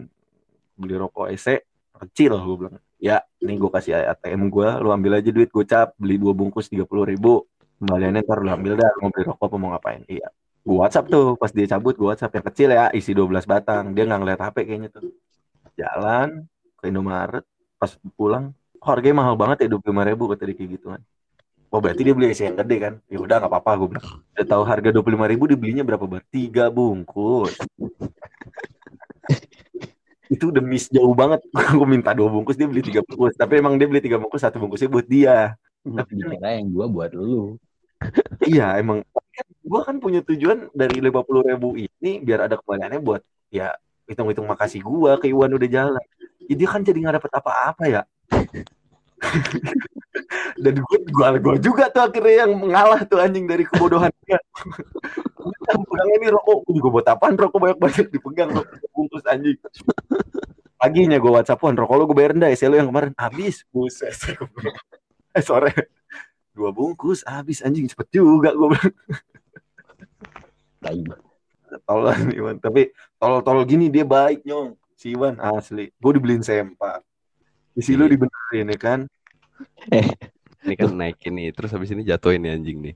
beli 0.80 0.96
rokok 0.96 1.32
ese 1.32 1.64
kecil 2.00 2.36
gue 2.40 2.56
bilang. 2.60 2.78
Ya 3.00 3.24
nih 3.44 3.56
gue 3.60 3.70
kasih 3.72 4.08
ATM 4.12 4.52
gue 4.52 4.68
lu 4.82 4.90
ambil 4.92 5.20
aja 5.20 5.30
duit 5.32 5.52
gocap 5.52 5.96
beli 6.00 6.20
dua 6.20 6.36
bungkus 6.36 6.68
tiga 6.68 6.84
puluh 6.88 7.08
ribu. 7.08 7.48
Kembaliannya 7.80 8.24
ntar 8.24 8.40
lu 8.44 8.50
ambil 8.52 8.74
dah 8.80 8.92
mau 9.04 9.12
beli 9.12 9.24
rokok 9.28 9.46
apa 9.48 9.56
mau 9.60 9.70
ngapain. 9.76 10.02
Iya. 10.08 10.28
Gue 10.66 10.78
WhatsApp 10.82 11.12
tuh 11.12 11.38
pas 11.38 11.52
dia 11.54 11.68
cabut 11.70 11.94
gue 11.94 12.08
WhatsApp 12.08 12.34
yang 12.42 12.46
kecil 12.50 12.70
ya 12.74 12.86
isi 12.96 13.12
12 13.14 13.46
batang. 13.46 13.94
Dia 13.94 14.04
nggak 14.10 14.20
ngeliat 14.24 14.42
HP 14.42 14.58
kayaknya 14.66 14.90
tuh 14.90 15.14
jalan 15.78 16.48
ke 16.80 16.84
Indomaret 16.92 17.46
pas 17.80 17.92
pulang 18.18 18.56
"Oh, 18.82 18.88
harganya 18.92 19.22
mahal 19.22 19.36
banget 19.36 19.66
ya 19.66 19.68
dua 19.72 20.04
ribu 20.08 20.32
kata 20.32 20.44
dia 20.48 20.56
kayak 20.58 20.72
gitu 20.80 20.88
kan 20.94 21.02
Oh 21.76 21.84
berarti 21.84 22.08
dia 22.08 22.16
beli 22.16 22.32
yang 22.32 22.56
gede 22.56 22.78
kan? 22.80 22.94
Ya 23.12 23.20
udah 23.20 23.36
nggak 23.44 23.52
apa-apa 23.52 23.72
gue 23.84 23.88
bilang. 23.92 24.08
Udah 24.32 24.46
tahu 24.48 24.64
harga 24.64 24.90
dua 24.96 25.04
puluh 25.04 25.20
ribu 25.28 25.44
dibelinya 25.44 25.84
berapa 25.84 26.08
bar? 26.08 26.24
Tiga 26.32 26.72
bungkus. 26.72 27.52
itu 30.32 30.56
udah 30.56 30.64
miss 30.64 30.88
jauh 30.88 31.12
banget. 31.12 31.44
gue 31.76 31.88
minta 31.90 32.16
dua 32.16 32.32
bungkus 32.32 32.56
dia 32.56 32.64
beli 32.72 32.80
tiga 32.80 33.04
bungkus. 33.04 33.36
Tapi 33.36 33.60
emang 33.60 33.76
dia 33.76 33.92
beli 33.92 34.00
tiga 34.00 34.16
bungkus 34.16 34.48
satu 34.48 34.56
bungkusnya 34.56 34.88
buat 34.88 35.04
dia. 35.04 35.60
Dikira 35.84 36.56
yang 36.56 36.72
dua 36.72 36.86
buat 36.88 37.12
lu. 37.12 37.60
Iya 38.48 38.80
emang. 38.80 39.04
Gue 39.60 39.82
kan 39.84 40.00
punya 40.00 40.24
tujuan 40.24 40.72
dari 40.72 41.04
lima 41.04 41.28
puluh 41.28 41.44
ribu 41.44 41.76
ini 41.76 42.24
biar 42.24 42.48
ada 42.48 42.56
kembaliannya 42.56 43.04
buat 43.04 43.20
ya 43.52 43.76
hitung-hitung 44.06 44.48
makasih 44.48 44.82
gue 44.82 45.12
ke 45.22 45.28
Iwan 45.30 45.54
udah 45.54 45.70
jalan. 45.70 46.06
Ya, 46.46 46.54
dia 46.54 46.68
kan 46.70 46.86
jadi 46.86 46.98
nggak 47.02 47.16
dapet 47.22 47.32
apa-apa 47.34 47.84
ya. 47.90 48.02
Dan 50.64 50.80
gue, 50.80 50.98
gue, 51.12 51.28
gue 51.42 51.56
juga 51.60 51.92
tuh 51.92 52.08
akhirnya 52.08 52.48
yang 52.48 52.54
mengalah 52.56 53.04
tuh 53.04 53.20
anjing 53.20 53.50
dari 53.50 53.68
kebodohan 53.68 54.12
dia. 54.24 54.40
Pegang 55.66 56.10
ini 56.22 56.28
rokok, 56.32 56.58
gue 56.70 56.74
juga 56.80 56.90
buat 56.90 57.08
apaan 57.12 57.36
rokok 57.36 57.60
banyak-banyak 57.60 58.08
dipegang 58.14 58.50
rokok 58.56 58.80
bungkus 58.96 59.26
anjing. 59.28 59.58
Paginya 60.80 61.18
gue 61.18 61.32
whatsappan, 61.32 61.76
rokok 61.76 61.96
lo 61.98 62.04
gue 62.08 62.18
bayarin 62.18 62.40
dah, 62.40 62.50
SL 62.54 62.72
lo 62.72 62.78
yang 62.80 62.90
kemarin 62.94 63.12
habis. 63.18 63.66
Buset. 63.74 64.14
eh 65.36 65.44
sore 65.44 65.74
dua 66.56 66.72
bungkus 66.72 67.28
habis 67.28 67.60
anjing 67.60 67.92
cepet 67.92 68.08
juga 68.16 68.56
gue 68.56 68.68
bilang. 68.72 68.96
Tolol 71.84 72.16
Iwan 72.40 72.56
tapi 72.62 72.96
tolol-tolol 73.20 73.68
gini 73.68 73.92
dia 73.92 74.08
baik 74.08 74.48
nyong. 74.48 74.78
Si 74.96 75.12
Iwan 75.12 75.36
asli. 75.38 75.92
Gue 76.00 76.12
dibeliin 76.16 76.40
sempak. 76.40 77.04
Isi 77.76 78.00
lu 78.00 78.08
Iya. 78.08 78.16
dibenerin 78.16 78.68
ya 78.72 78.80
kan? 78.80 79.00
Ini 80.66 80.74
kan 80.80 80.90
naikin 80.96 81.36
nih, 81.36 81.52
terus 81.52 81.70
habis 81.76 81.92
ini 81.92 82.08
jatuhin 82.08 82.42
nih 82.42 82.56
anjing 82.56 82.78
nih. 82.80 82.96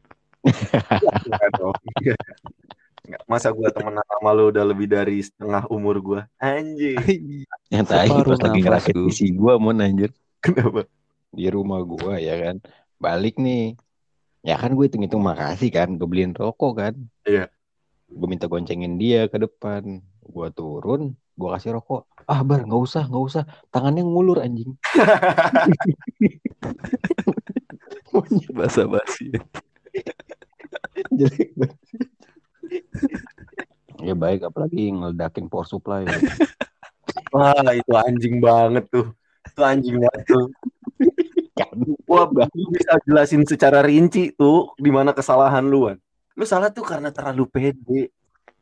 Masa 3.26 3.50
gue 3.50 3.66
temenan 3.74 4.06
sama 4.06 4.30
lu 4.32 4.54
udah 4.54 4.64
lebih 4.64 4.86
dari 4.86 5.20
setengah 5.20 5.66
umur 5.68 5.98
gue 6.00 6.22
anjing. 6.38 6.98
Yang 7.74 7.86
tadi 7.90 8.16
pas 8.22 8.40
lagi 8.40 8.60
ngerakit. 8.62 8.94
PC 8.96 9.20
gua. 9.34 9.58
mon 9.58 9.78
anjir. 9.82 10.14
Kenapa? 10.40 10.86
Di 11.34 11.46
rumah 11.50 11.82
gua 11.84 12.18
ya 12.22 12.38
kan. 12.38 12.62
Balik 13.02 13.38
nih. 13.42 13.76
Ya 14.40 14.56
kan 14.56 14.72
gue 14.72 14.88
hitung-hitung 14.88 15.20
makasih 15.20 15.68
kan, 15.68 15.92
gue 16.00 16.08
beliin 16.08 16.32
rokok 16.32 16.80
kan. 16.80 16.94
Iya. 17.28 17.52
Gue 18.10 18.28
minta 18.28 18.50
goncengin 18.50 18.98
dia 18.98 19.30
ke 19.30 19.38
depan. 19.38 20.01
Gua 20.30 20.54
turun, 20.54 21.18
gua 21.34 21.58
kasih 21.58 21.74
rokok. 21.78 22.06
Ah 22.30 22.46
bar, 22.46 22.62
nggak 22.62 22.82
usah, 22.82 23.10
nggak 23.10 23.25
usah. 23.25 23.44
Tangannya 23.74 24.06
ngulur 24.06 24.46
anjing. 24.46 24.78
Basa 28.58 28.86
basi. 28.86 29.34
Jelek 31.10 31.50
banget. 31.58 31.78
ya 34.00 34.13
baik, 34.13 34.46
apalagi 34.46 34.94
ngeledakin 34.94 35.50
power 35.50 35.66
supply. 35.66 36.06
wah 37.34 37.74
itu 37.74 37.94
anjing 37.94 38.42
banget 38.42 38.86
tuh 38.89 39.13
itu 39.50 39.62
anjing 39.66 39.98
banget 40.00 40.24
tuh 40.30 40.48
Kan. 41.60 41.75
Wah, 42.08 42.24
lu 42.56 42.72
bisa 42.72 42.96
jelasin 43.04 43.44
secara 43.44 43.84
rinci 43.84 44.32
tuh 44.32 44.72
di 44.80 44.88
mana 44.88 45.12
kesalahan 45.12 45.68
lu, 45.68 45.92
Wan. 45.92 46.00
Lu 46.39 46.48
salah 46.48 46.72
tuh 46.72 46.88
karena 46.88 47.12
terlalu 47.12 47.43
pede. 47.51 48.08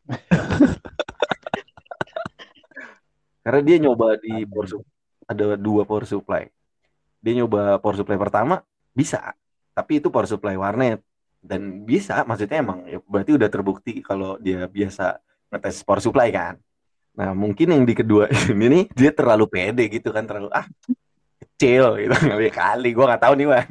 karena 3.45 3.61
dia 3.61 3.77
nyoba 3.77 4.17
di 4.17 4.49
power 4.49 4.65
supply, 4.65 4.89
ada 5.29 5.45
dua 5.53 5.85
power 5.85 6.05
supply. 6.09 6.43
Dia 7.21 7.33
nyoba 7.37 7.77
power 7.77 8.01
supply 8.01 8.17
pertama 8.17 8.65
bisa, 8.97 9.37
tapi 9.77 10.01
itu 10.01 10.09
power 10.09 10.25
supply 10.25 10.57
warnet 10.57 11.05
dan 11.37 11.85
bisa, 11.85 12.25
maksudnya 12.25 12.65
emang 12.65 12.81
ya 12.89 12.97
berarti 13.05 13.37
udah 13.37 13.45
terbukti 13.45 14.01
kalau 14.01 14.41
dia 14.41 14.65
biasa 14.65 15.21
ngetes 15.53 15.85
power 15.85 16.01
supply 16.01 16.33
kan. 16.33 16.57
Nah, 17.13 17.37
mungkin 17.37 17.77
yang 17.77 17.85
di 17.85 17.93
kedua 17.93 18.25
ini 18.51 18.65
nih 18.73 18.83
dia 18.89 19.13
terlalu 19.13 19.45
pede 19.45 19.85
gitu 19.85 20.09
kan, 20.09 20.25
terlalu 20.25 20.49
ah 20.49 20.65
kecil 21.57 21.97
gitu 22.01 22.13
kali 22.33 22.49
kali 22.49 22.89
gue 22.93 23.05
nggak 23.05 23.21
tahu 23.21 23.33
nih 23.37 23.47
Wan 23.49 23.69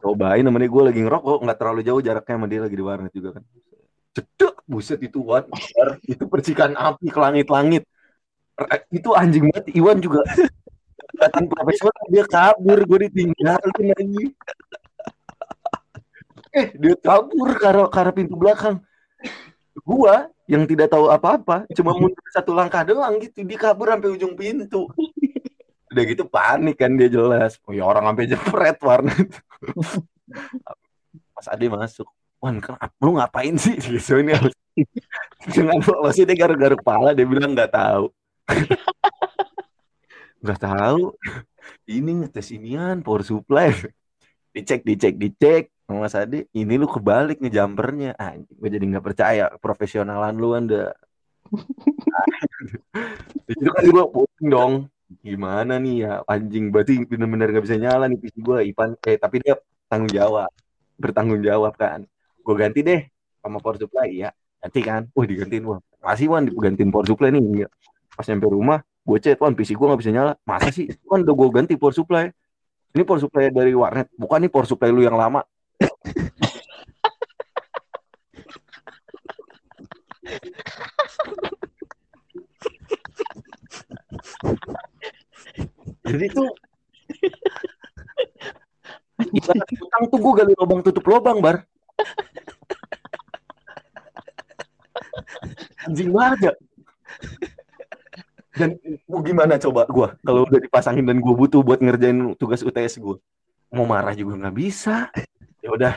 cobain 0.00 0.44
namanya 0.44 0.68
gue 0.68 0.82
lagi 0.92 1.00
ngerokok 1.04 1.38
nggak 1.44 1.58
terlalu 1.58 1.80
jauh 1.84 2.00
jaraknya 2.00 2.34
sama 2.38 2.46
dia 2.46 2.60
lagi 2.64 2.76
di 2.76 2.84
warnet 2.84 3.12
juga 3.12 3.30
kan. 3.40 3.44
Cedek 4.16 4.56
buset 4.64 5.00
itu 5.04 5.20
Wan 5.20 5.44
Bar, 5.44 6.00
itu 6.08 6.24
percikan 6.24 6.72
api 6.72 7.12
ke 7.12 7.18
langit-langit. 7.20 7.84
R- 8.56 8.88
itu 8.88 9.12
anjing 9.12 9.52
banget 9.52 9.76
Iwan 9.76 10.00
juga. 10.00 10.24
Kelihatan 11.12 11.44
profesional 11.52 12.04
dia 12.08 12.24
kabur 12.24 12.78
gue 12.80 12.98
ditinggalin 13.08 13.92
anjing. 13.92 14.30
Eh 16.56 16.72
dia 16.72 16.96
kabur 16.96 17.48
ke 17.60 17.64
arah 17.68 18.14
pintu 18.16 18.34
belakang. 18.40 18.80
Gua 19.84 20.32
yang 20.48 20.64
tidak 20.64 20.88
tahu 20.88 21.12
apa-apa 21.12 21.68
cuma 21.76 21.92
mundur 21.92 22.24
satu 22.32 22.56
langkah 22.56 22.80
doang 22.86 23.20
gitu 23.20 23.44
dia 23.44 23.60
kabur 23.60 23.92
sampai 23.92 24.16
ujung 24.16 24.32
pintu. 24.32 24.88
Udah 25.92 26.04
gitu 26.08 26.24
panik 26.24 26.80
kan 26.80 26.96
dia 26.96 27.12
jelas. 27.12 27.60
Oh 27.68 27.76
ya 27.76 27.84
orang 27.84 28.08
sampai 28.08 28.24
jepret 28.32 28.78
warnet 28.80 29.28
pas 31.36 31.46
Ade 31.52 31.66
masuk 31.68 32.08
Wan 32.40 32.60
kenapa 32.60 32.92
lu 33.00 33.16
ngapain 33.16 33.56
sih? 33.56 33.76
Gitu 33.84 34.20
ini 34.20 34.36
harus 34.36 34.52
dengan 35.48 35.80
lolos 35.80 36.16
dia 36.20 36.36
garuk-garuk 36.36 36.84
kepala 36.84 37.16
dia 37.16 37.24
bilang 37.24 37.56
nggak 37.56 37.72
tahu. 37.72 38.12
Nggak 40.36 40.62
tahu. 40.62 41.16
Ini 41.88 42.10
ngetes 42.22 42.54
inian 42.54 43.02
power 43.02 43.24
supply. 43.24 43.72
Dicek 44.54 44.84
dicek 44.86 45.16
dicek. 45.18 45.64
Mas 45.86 46.14
Ade 46.14 46.46
ini 46.54 46.76
lu 46.76 46.86
kebalik 46.86 47.40
nih 47.40 47.50
jumpernya. 47.50 48.14
Ah 48.20 48.36
gue 48.36 48.68
jadi 48.68 48.84
nggak 48.84 49.06
percaya 49.06 49.50
profesionalan 49.58 50.34
lu 50.38 50.54
anda. 50.54 50.94
Itu 53.48 53.70
kan 53.74 53.84
gue 53.86 54.04
pusing 54.12 54.48
dong 54.50 54.72
gimana 55.22 55.78
nih 55.78 56.06
ya? 56.06 56.12
Anjing 56.26 56.74
berarti 56.74 57.06
bener-bener 57.06 57.54
gak 57.54 57.64
bisa 57.66 57.78
nyala 57.78 58.10
nih 58.10 58.18
PC 58.18 58.34
gue 58.42 58.58
Ipan. 58.70 58.98
Eh 59.06 59.18
tapi 59.18 59.42
dia 59.42 59.54
tanggung 59.86 60.10
jawab. 60.10 60.50
Bertanggung 60.98 61.42
jawab 61.42 61.74
kan? 61.78 62.06
Gue 62.42 62.54
ganti 62.58 62.82
deh 62.82 63.06
sama 63.42 63.62
power 63.62 63.78
supply 63.78 64.10
ya 64.10 64.30
ganti 64.62 64.80
kan? 64.82 65.02
Wah 65.14 65.26
digantiin. 65.26 65.64
Wah 65.66 65.78
masih 66.02 66.30
wan? 66.30 66.50
Digantiin 66.50 66.90
power 66.90 67.06
supply 67.06 67.30
nih? 67.30 67.66
Pas 68.16 68.26
nyampe 68.26 68.48
rumah 68.50 68.80
gue 69.06 69.18
chat 69.22 69.38
wan 69.38 69.54
PC 69.54 69.78
gue 69.78 69.86
gak 69.86 70.00
bisa 70.02 70.10
nyala. 70.10 70.34
Masa 70.42 70.74
sih? 70.74 70.90
Kan 71.06 71.22
udah 71.22 71.34
gue 71.34 71.48
ganti 71.54 71.74
power 71.78 71.94
supply. 71.94 72.26
Ini 72.96 73.02
power 73.06 73.20
supply 73.22 73.54
dari 73.54 73.76
warnet. 73.76 74.10
Bukan 74.18 74.42
nih 74.42 74.50
power 74.50 74.66
supply 74.66 74.90
lu 74.90 75.04
yang 75.04 75.14
lama 75.14 75.44
jadi 86.06 86.26
tuh 86.30 86.48
utang 89.82 90.04
tuh 90.12 90.18
gue 90.20 90.32
gali 90.38 90.52
lubang 90.54 90.80
tutup 90.84 91.04
lubang 91.08 91.40
bar. 91.40 91.64
Anjing 95.86 96.10
banget 96.10 96.52
ya 96.52 96.52
dan 98.56 98.72
mau 99.04 99.20
gimana 99.20 99.60
coba 99.60 99.84
gue 99.84 100.08
kalau 100.24 100.48
udah 100.48 100.56
dipasangin 100.56 101.04
dan 101.04 101.20
gue 101.20 101.34
butuh 101.36 101.60
buat 101.60 101.84
ngerjain 101.84 102.32
tugas 102.40 102.64
UTS 102.64 103.04
gue 103.04 103.20
mau 103.68 103.84
marah 103.84 104.16
juga 104.16 104.40
nggak 104.40 104.56
bisa. 104.56 105.12
Ya 105.60 105.68
udah 105.68 105.94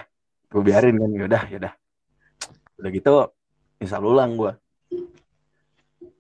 gue 0.51 0.61
biarin 0.61 0.99
kan. 0.99 1.11
Ya 1.15 1.25
udah 1.25 1.43
ya 1.47 1.57
udah. 1.63 1.73
Udah 2.79 2.89
gitu 2.91 3.11
misal 3.79 4.03
ulang 4.03 4.35
gue 4.35 4.51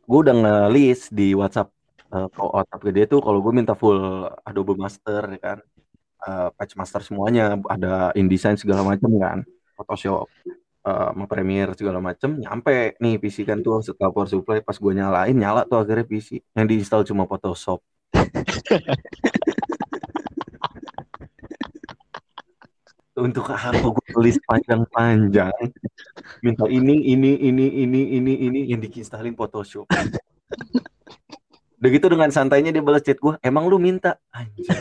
gue 0.09 0.19
udah 0.25 0.35
ngelis 0.35 1.11
di 1.13 1.35
WhatsApp 1.37 1.69
uh, 2.13 2.65
ke 2.81 2.89
dia 2.93 3.05
tuh 3.05 3.21
kalau 3.21 3.41
gue 3.41 3.53
minta 3.53 3.73
full 3.77 4.25
Adobe 4.45 4.75
Master 4.77 5.29
ya 5.35 5.41
kan? 5.41 5.59
Uh, 6.19 6.51
patch 6.51 6.75
master 6.75 6.99
semuanya 6.99 7.55
ada 7.71 8.11
InDesign 8.11 8.59
segala 8.59 8.83
macam 8.83 9.07
kan? 9.15 9.39
Photoshop 9.79 10.27
uh, 10.83 11.15
Premiere 11.31 11.71
segala 11.79 12.03
macam 12.03 12.35
nyampe 12.35 12.99
nih 12.99 13.15
PC 13.23 13.47
kan 13.47 13.63
tuh 13.63 13.79
setelah 13.79 14.11
power 14.11 14.27
supply 14.27 14.59
pas 14.59 14.75
gue 14.75 14.91
nyalain 14.91 15.31
nyala 15.31 15.63
tuh 15.63 15.79
akhirnya 15.79 16.03
PC 16.03 16.43
yang 16.55 16.67
diinstal 16.67 17.07
cuma 17.07 17.23
Photoshop. 17.23 17.79
Untuk 23.19 23.51
apa 23.51 23.75
gue 23.75 24.07
tulis 24.15 24.39
panjang-panjang? 24.47 25.51
Minta 26.39 26.63
ini 26.71 27.03
ini 27.03 27.35
ini 27.35 27.67
ini 27.83 28.01
ini 28.15 28.33
ini 28.47 28.59
yang 28.71 28.79
diinstalin 28.79 29.35
Photoshop 29.35 29.91
udah 31.79 31.89
gitu 31.95 32.07
dengan 32.11 32.29
santainya 32.29 32.75
dia 32.75 32.83
balas 32.83 33.03
chat 33.07 33.15
gue 33.17 33.39
emang 33.39 33.71
lu 33.71 33.79
minta? 33.79 34.19
Anjir 34.35 34.67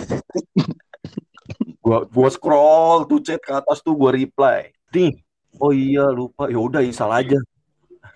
gua 1.89 2.05
gua 2.05 2.29
scroll 2.29 3.09
tuh 3.09 3.25
chat 3.25 3.41
ke 3.41 3.53
atas 3.55 3.81
tuh 3.81 3.97
gua 3.97 4.13
reply. 4.13 4.75
Nih 4.93 5.25
oh 5.57 5.73
iya 5.73 6.05
lupa. 6.13 6.53
Ya 6.53 6.61
udah 6.61 6.85
install 6.85 7.13
aja. 7.15 7.39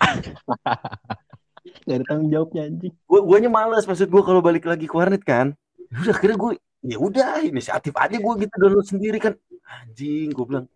Dari 1.89 2.05
tanggung 2.05 2.29
jawabnya 2.29 2.69
anjing. 2.69 2.95
gua 3.09 3.21
guanya 3.25 3.49
males 3.49 3.89
maksud 3.89 4.12
gua 4.12 4.23
kalau 4.27 4.45
balik 4.45 4.69
lagi 4.69 4.85
ke 4.85 4.95
warnet 4.95 5.25
kan. 5.25 5.57
Ya 5.89 5.97
udah 6.05 6.15
akhirnya 6.15 6.37
gue 6.37 6.53
ya 6.83 6.99
udah 6.99 7.41
inisiatif 7.47 7.95
aja 7.97 8.17
gua 8.21 8.35
gitu 8.37 8.53
download 8.61 8.87
sendiri 8.87 9.19
kan. 9.23 9.33
Anjing 9.65 10.35
gua 10.37 10.47
bilang. 10.47 10.66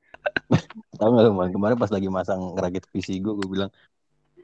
Tahu 0.97 1.13
lu, 1.13 1.31
Man? 1.37 1.55
Kemarin 1.55 1.77
pas 1.79 1.93
lagi 1.93 2.09
masang 2.11 2.59
ngerakit 2.59 2.91
PC 2.91 3.23
gue, 3.23 3.31
gue 3.31 3.47
bilang, 3.47 3.71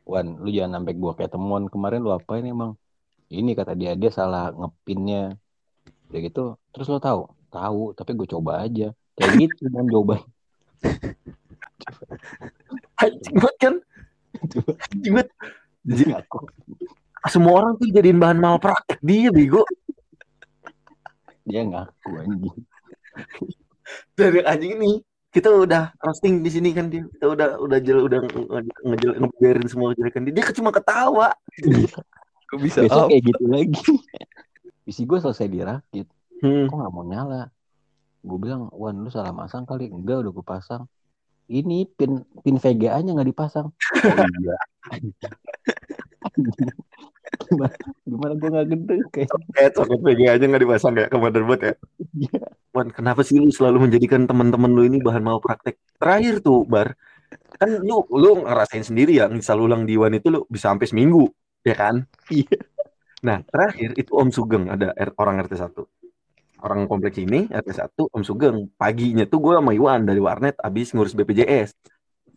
Wan, 0.07 0.39
lu 0.39 0.47
jangan 0.55 0.79
sampai 0.79 0.95
gua 0.95 1.11
kayak 1.19 1.35
temuan 1.35 1.67
kemarin 1.67 2.07
lu 2.07 2.15
apain 2.15 2.47
emang? 2.47 2.79
Ini 3.33 3.51
kata 3.57 3.73
dia 3.73 3.97
dia 3.97 4.13
salah 4.13 4.53
ngepinnya. 4.53 5.41
Udah 6.13 6.21
gitu, 6.21 6.45
terus 6.77 6.87
lo 6.93 7.01
tahu? 7.01 7.21
Tahu, 7.49 7.97
tapi 7.97 8.11
gue 8.13 8.29
coba 8.29 8.69
aja. 8.69 8.93
Kayak 9.17 9.33
gitu 9.49 9.65
kan 9.73 9.87
coba. 9.89 10.17
banget 13.33 13.57
kan 13.59 13.75
banget 15.03 15.29
Jadi 15.83 16.05
aku 16.15 16.47
semua 17.31 17.63
orang 17.63 17.79
tuh 17.79 17.91
jadiin 17.91 18.19
bahan 18.19 18.39
malpraktek 18.39 18.99
dia 19.03 19.31
bego 19.31 19.63
dia 21.47 21.63
ngaku 21.67 22.11
anjing. 22.23 22.59
dari 24.15 24.41
anjing 24.47 24.73
ini 24.79 24.93
kita 25.31 25.51
udah 25.51 25.95
roasting 26.03 26.43
di 26.43 26.51
sini 26.51 26.71
kan 26.75 26.91
dia 26.91 27.07
kita 27.07 27.27
udah 27.31 27.49
udah 27.63 27.79
jel 27.83 28.07
udah 28.07 28.21
ngejel 28.87 29.13
ngebiarin 29.23 29.67
semua 29.71 29.95
kejelekan 29.95 30.23
dia 30.27 30.35
dia 30.39 30.55
cuma 30.55 30.71
ketawa 30.75 31.31
Kok 32.53 32.61
bisa 32.61 32.85
Besok 32.85 33.01
up? 33.01 33.09
kayak 33.09 33.23
gitu 33.25 33.45
lagi. 33.49 33.81
PC 34.85 35.09
gue 35.09 35.19
selesai 35.25 35.49
dirakit, 35.49 36.07
hmm. 36.45 36.69
kok 36.69 36.77
nggak 36.77 36.93
mau 36.93 37.07
nyala? 37.07 37.49
Gue 38.21 38.37
bilang, 38.37 38.69
Wan 38.77 39.01
lu 39.01 39.09
salah 39.09 39.33
masang 39.33 39.65
kali. 39.65 39.89
Enggak, 39.89 40.21
udah 40.27 40.33
gue 40.37 40.45
pasang. 40.45 40.83
Ini 41.49 41.89
pin 41.97 42.21
pin 42.45 42.57
VGA-nya 42.61 43.17
nggak 43.17 43.31
dipasang. 43.33 43.73
Oh 44.83 44.99
iya. 44.99 45.31
gimana, 47.49 47.77
gimana 48.03 48.33
gue 48.35 48.49
nggak 48.51 48.69
gede 48.73 48.97
kayak 49.15 49.31
eh 49.57 49.71
soket 49.71 50.01
VGA 50.03 50.31
aja 50.37 50.45
nggak 50.45 50.63
dipasang 50.63 50.93
ya 50.99 51.07
ke 51.07 51.17
motherboard 51.17 51.61
ya 51.63 51.75
Iya. 52.19 52.43
Wan 52.75 52.89
kenapa 52.91 53.23
sih 53.23 53.39
lu 53.39 53.49
selalu 53.55 53.89
menjadikan 53.89 54.27
teman-teman 54.27 54.71
lu 54.75 54.83
ini 54.85 54.99
bahan 54.99 55.23
malpraktek 55.23 55.79
terakhir 56.03 56.43
tuh 56.43 56.67
bar 56.67 56.99
kan 57.57 57.79
lu 57.79 58.05
lu 58.11 58.43
ngerasain 58.45 58.85
sendiri 58.85 59.23
ya 59.23 59.31
misal 59.31 59.63
ulang 59.63 59.87
di 59.87 59.97
Wan 59.97 60.13
itu 60.19 60.29
lu 60.29 60.45
bisa 60.51 60.73
sampai 60.73 60.89
seminggu 60.91 61.31
ya 61.67 61.75
kan? 61.79 61.97
Iya. 62.33 62.59
nah 63.23 63.39
terakhir 63.47 63.95
itu 63.95 64.11
Om 64.19 64.35
Sugeng 64.35 64.67
ada 64.67 64.91
R- 64.99 65.15
orang 65.15 65.39
RT 65.47 65.55
1 65.55 65.79
orang 66.63 66.91
kompleks 66.91 67.19
ini 67.23 67.47
RT 67.51 67.71
1 67.71 68.11
Om 68.11 68.23
Sugeng. 68.27 68.57
Paginya 68.75 69.27
tuh 69.31 69.39
gue 69.39 69.55
sama 69.59 69.71
Iwan 69.75 70.07
dari 70.07 70.19
warnet 70.19 70.59
abis 70.59 70.91
ngurus 70.95 71.15
BPJS 71.15 71.71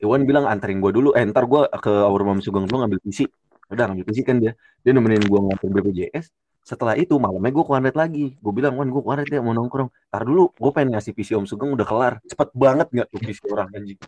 Iwan 0.03 0.27
bilang 0.27 0.45
anterin 0.45 0.83
gue 0.83 0.91
dulu. 0.91 1.15
Eh 1.15 1.23
ntar 1.25 1.47
gue 1.47 1.65
ke 1.79 1.89
rumah 1.89 2.35
Om 2.35 2.41
Sugeng 2.43 2.65
dulu 2.67 2.83
ngambil 2.83 2.99
PC 3.01 3.25
udah 3.65 3.89
ngambil 3.89 4.05
PC 4.05 4.19
kan 4.21 4.37
dia. 4.37 4.53
Dia 4.83 4.91
nemenin 4.93 5.23
gue 5.25 5.39
nganter 5.39 5.69
BPJS 5.71 6.25
setelah 6.65 6.97
itu 6.97 7.13
malamnya 7.21 7.53
gue 7.53 7.63
ke 7.65 7.71
warnet 7.71 7.95
lagi. 7.95 8.25
Gue 8.41 8.53
bilang 8.53 8.73
Wan 8.77 8.89
gue 8.89 9.01
ke 9.01 9.07
warnet 9.09 9.29
ya 9.29 9.41
mau 9.41 9.53
nongkrong. 9.55 9.89
Tar 10.11 10.25
dulu 10.25 10.51
gue 10.53 10.71
pengen 10.75 10.97
ngasih 10.97 11.13
PC 11.15 11.37
Om 11.39 11.45
Sugeng 11.47 11.71
udah 11.73 11.87
kelar. 11.87 12.13
Cepet 12.27 12.49
banget 12.53 12.87
nggak 12.91 13.07
tuh 13.09 13.19
PC 13.21 13.39
orang 13.49 13.69
anjing? 13.71 13.99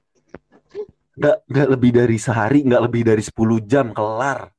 Nggak 1.18 1.36
nggak 1.50 1.68
lebih 1.74 1.92
dari 1.96 2.18
sehari 2.22 2.60
nggak 2.62 2.82
lebih 2.86 3.02
dari 3.02 3.24
10 3.26 3.58
jam 3.66 3.90
kelar 3.96 4.54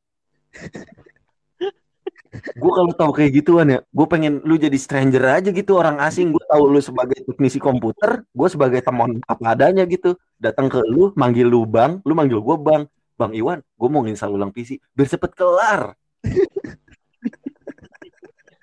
gue 2.39 2.73
kalau 2.73 2.93
tahu 2.93 3.13
kayak 3.17 3.33
gituan 3.41 3.67
ya 3.73 3.79
gue 3.81 4.07
pengen 4.07 4.45
lu 4.45 4.61
jadi 4.61 4.77
stranger 4.77 5.25
aja 5.41 5.51
gitu 5.51 5.79
orang 5.79 5.99
asing. 6.03 6.31
Gue 6.31 6.45
tahu 6.47 6.69
lu 6.69 6.81
sebagai 6.83 7.25
teknisi 7.25 7.59
komputer 7.59 8.23
gue 8.31 8.49
sebagai 8.49 8.81
teman 8.85 9.23
apa 9.25 9.43
adanya 9.55 9.85
gitu. 9.89 10.15
Datang 10.39 10.69
ke 10.71 10.83
lu 10.87 11.11
manggil 11.17 11.49
lu 11.49 11.65
bang 11.65 12.03
lu 12.05 12.13
manggil 12.15 12.41
gue 12.41 12.57
bang. 12.61 12.83
Bang 13.19 13.35
Iwan 13.35 13.59
gue 13.65 13.89
mau 13.91 14.07
nginstal 14.07 14.31
ulang 14.31 14.55
PC 14.55 14.79
biar 14.95 15.09
cepet 15.11 15.31
kelar. 15.35 15.99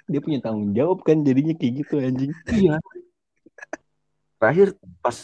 Dia 0.06 0.22
punya 0.22 0.40
tanggung 0.40 0.72
jawab 0.72 1.04
kan 1.04 1.26
jadinya 1.26 1.52
kayak 1.58 1.74
gitu 1.84 2.00
anjing. 2.00 2.32
iya. 2.56 2.80
Terakhir 4.40 4.78
pas 5.04 5.18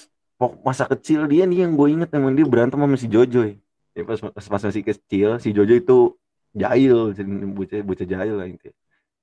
masa 0.65 0.89
kecil 0.89 1.29
dia 1.29 1.45
nih 1.45 1.63
yang 1.63 1.77
gue 1.77 1.87
inget 1.93 2.09
emang 2.17 2.33
dia 2.33 2.49
berantem 2.49 2.81
sama 2.81 2.97
si 2.97 3.05
Jojo 3.05 3.45
ya 3.93 4.03
pas, 4.07 4.17
pas 4.17 4.45
pas 4.47 4.61
masih 4.65 4.81
kecil 4.81 5.37
si 5.37 5.53
Jojo 5.53 5.75
itu 5.77 5.97
jahil 6.51 7.15
bocah 7.55 7.79
bocah 7.83 8.07
jahil 8.07 8.35
lah 8.39 8.47
intinya. 8.47 8.75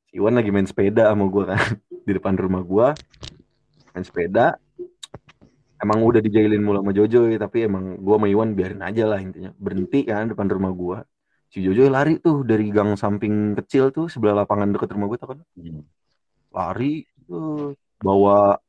Si 0.09 0.17
Iwan 0.17 0.41
lagi 0.41 0.49
main 0.49 0.65
sepeda 0.65 1.13
sama 1.13 1.29
gue 1.29 1.45
kan 1.45 1.61
di 2.07 2.13
depan 2.17 2.35
rumah 2.37 2.63
gue 2.65 2.87
main 3.93 4.05
sepeda. 4.05 4.57
Emang 5.79 6.03
udah 6.03 6.19
dijailin 6.19 6.59
mulu 6.59 6.83
sama 6.83 6.91
Jojo 6.91 7.31
ya, 7.31 7.39
tapi 7.39 7.71
emang 7.71 8.03
gue 8.03 8.15
sama 8.19 8.27
Iwan 8.27 8.51
biarin 8.59 8.83
aja 8.83 9.07
lah 9.07 9.23
intinya. 9.23 9.55
Berhenti 9.55 10.03
kan 10.03 10.27
depan 10.27 10.51
rumah 10.51 10.75
gue 10.75 10.99
si 11.49 11.65
Jojo 11.65 11.89
lari 11.89 12.21
tuh 12.21 12.45
dari 12.45 12.69
gang 12.69 12.93
samping 12.99 13.57
kecil 13.57 13.89
tuh 13.89 14.07
sebelah 14.13 14.45
lapangan 14.45 14.69
deket 14.69 14.93
rumah 14.93 15.07
gue 15.09 15.19
tau 15.21 15.29
kan? 15.33 15.41
Lari 16.53 17.09
tuh 17.25 17.73
bawa 18.03 18.61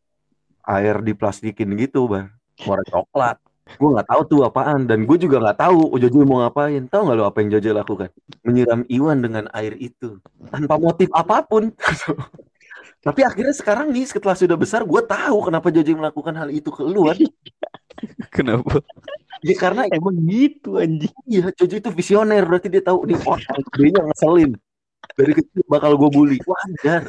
air 0.64 1.02
diplastikin 1.04 1.76
gitu 1.76 2.08
bang. 2.08 2.32
Warna 2.64 2.86
coklat 2.88 3.38
gue 3.78 3.90
nggak 3.94 4.08
tahu 4.10 4.22
tuh 4.26 4.40
apaan 4.48 4.90
dan 4.90 5.06
gue 5.06 5.18
juga 5.20 5.38
nggak 5.44 5.60
tahu 5.62 5.94
Jojo 6.02 6.26
mau 6.26 6.42
ngapain 6.42 6.82
tahu 6.90 7.02
nggak 7.06 7.18
lo 7.20 7.24
apa 7.30 7.38
yang 7.46 7.50
Jojo 7.60 7.70
lakukan 7.78 8.10
menyiram 8.42 8.82
Iwan 8.90 9.22
dengan 9.22 9.46
air 9.54 9.78
itu 9.78 10.18
tanpa 10.50 10.76
motif 10.82 11.12
apa 11.14 11.46
pun 11.46 11.70
tapi 13.06 13.22
akhirnya 13.24 13.54
sekarang 13.54 13.94
nih 13.94 14.10
setelah 14.10 14.34
sudah 14.34 14.58
besar 14.58 14.82
gue 14.82 15.02
tahu 15.06 15.38
kenapa 15.46 15.70
Jojo 15.70 15.92
melakukan 16.00 16.34
hal 16.34 16.50
itu 16.50 16.74
ke 16.74 16.82
lu 16.82 17.06
kan 17.08 17.20
Kenapa? 18.32 18.80
Ya 19.40 19.56
karena 19.56 19.88
Emang 19.88 20.16
gitu 20.28 20.80
anjing. 20.80 21.12
iya 21.28 21.48
Jojo 21.56 21.76
itu 21.80 21.90
visioner 21.96 22.44
berarti 22.44 22.68
dia 22.68 22.84
tahu 22.84 23.08
nih 23.08 23.18
orang 23.24 23.60
gedenya 23.72 24.02
ngeselin. 24.08 24.52
Dari 25.16 25.32
kecil 25.36 25.64
bakal 25.68 25.96
gue 25.96 26.10
bully. 26.12 26.38
Wajar. 26.44 27.08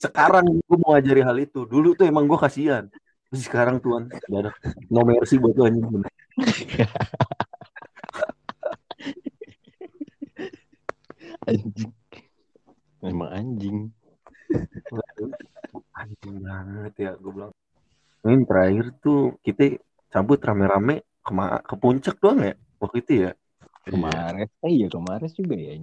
Sekarang 0.00 0.44
gue 0.60 0.76
mau 0.80 0.96
ngajari 0.96 1.22
hal 1.24 1.36
itu. 1.40 1.64
Dulu 1.64 1.96
tuh 1.96 2.04
emang 2.04 2.28
gue 2.28 2.36
kasihan. 2.36 2.84
Sekarang 3.32 3.80
tuan, 3.80 4.10
gak 4.10 4.28
ada 4.28 4.52
no 4.92 5.06
mercy 5.06 5.40
buat 5.40 5.56
anjing. 5.56 5.86
bener. 5.88 6.10
Anjing. 11.44 11.92
Emang 13.04 13.30
anjing. 13.32 13.78
Anjing 16.00 16.36
banget 16.40 16.94
ya 17.00 17.10
gue 17.20 17.32
bilang. 17.32 17.52
Ini 18.24 18.44
terakhir 18.48 18.86
tuh 19.04 19.36
kita 19.44 19.76
cabut 20.08 20.40
rame-rame 20.40 21.04
ke, 21.20 21.32
ke 21.68 21.74
puncak 21.76 22.16
doang 22.20 22.40
ya 22.40 22.54
waktu 22.80 22.96
itu 23.04 23.12
ya. 23.28 23.32
Kemarin, 23.84 24.48
eh 24.48 24.72
iya 24.72 24.88
kemarin 24.88 25.28
juga 25.28 25.56
ya. 25.60 25.76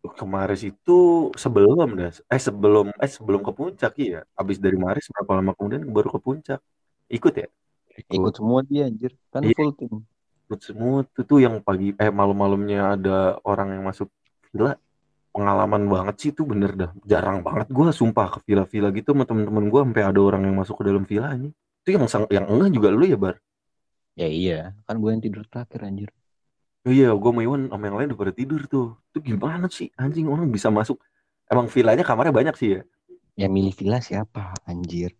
Kemarin 0.00 0.56
itu 0.72 0.98
sebelum 1.36 1.88
dah, 2.00 2.08
eh 2.32 2.40
sebelum 2.40 2.88
eh 2.96 3.10
sebelum 3.10 3.40
ke 3.44 3.52
puncak 3.52 3.92
iya. 4.00 4.24
Abis 4.32 4.56
dari 4.56 4.76
Maris 4.80 5.04
berapa 5.12 5.32
lama 5.38 5.52
kemudian 5.52 5.84
baru 5.92 6.08
ke 6.16 6.20
puncak. 6.24 6.60
Ikut 7.12 7.34
ya? 7.36 7.48
Ikut 8.08 8.32
semua 8.32 8.64
dia 8.64 8.88
anjir. 8.88 9.12
Kan 9.28 9.44
Iya. 9.44 9.56
full 9.60 9.70
tim. 9.76 9.92
Ikut 10.48 10.60
semua 10.64 11.04
itu 11.04 11.20
tuh 11.28 11.38
yang 11.44 11.60
pagi 11.60 11.92
eh 12.00 12.08
malam-malamnya 12.08 12.96
ada 12.96 13.36
orang 13.44 13.68
yang 13.76 13.84
masuk 13.92 14.08
villa. 14.48 14.72
Pengalaman 15.30 15.84
banget 15.86 16.14
sih 16.18 16.30
itu 16.34 16.42
bener 16.48 16.72
dah. 16.74 16.90
Jarang 17.06 17.44
banget 17.46 17.68
gua 17.70 17.92
sumpah 17.94 18.26
ke 18.34 18.38
villa-villa 18.48 18.88
gitu 18.96 19.12
sama 19.14 19.24
temen-temen 19.28 19.66
gua 19.68 19.80
sampai 19.86 20.02
ada 20.10 20.20
orang 20.24 20.42
yang 20.48 20.56
masuk 20.58 20.80
ke 20.80 20.84
dalam 20.88 21.04
villanya. 21.06 21.50
Itu 21.84 21.88
yang 21.94 22.04
sang- 22.08 22.30
yang 22.32 22.48
enggak 22.50 22.70
juga 22.72 22.88
lu 22.90 23.04
ya 23.04 23.18
bar. 23.20 23.36
Ya 24.20 24.28
iya, 24.28 24.74
kan 24.86 24.96
gue 25.00 25.10
yang 25.14 25.22
tidur 25.24 25.44
terakhir 25.48 25.80
anjir. 25.88 26.10
Iya, 26.88 27.12
gua 27.12 27.30
sama 27.32 27.42
Iwan 27.44 27.62
sama 27.68 27.84
yang 27.88 27.96
lain 28.00 28.08
udah 28.12 28.20
pada 28.20 28.32
tidur 28.32 28.60
tuh. 28.64 28.96
Itu 29.12 29.18
gimana 29.20 29.66
sih 29.68 29.92
anjing 30.00 30.26
orang 30.32 30.48
bisa 30.48 30.72
masuk? 30.72 30.96
Emang 31.50 31.68
villanya 31.68 32.04
kamarnya 32.06 32.32
banyak 32.32 32.54
sih 32.56 32.68
ya? 32.78 32.80
Ya 33.36 33.46
milih 33.48 33.72
villa 33.76 34.00
siapa 34.00 34.54
anjir? 34.64 35.12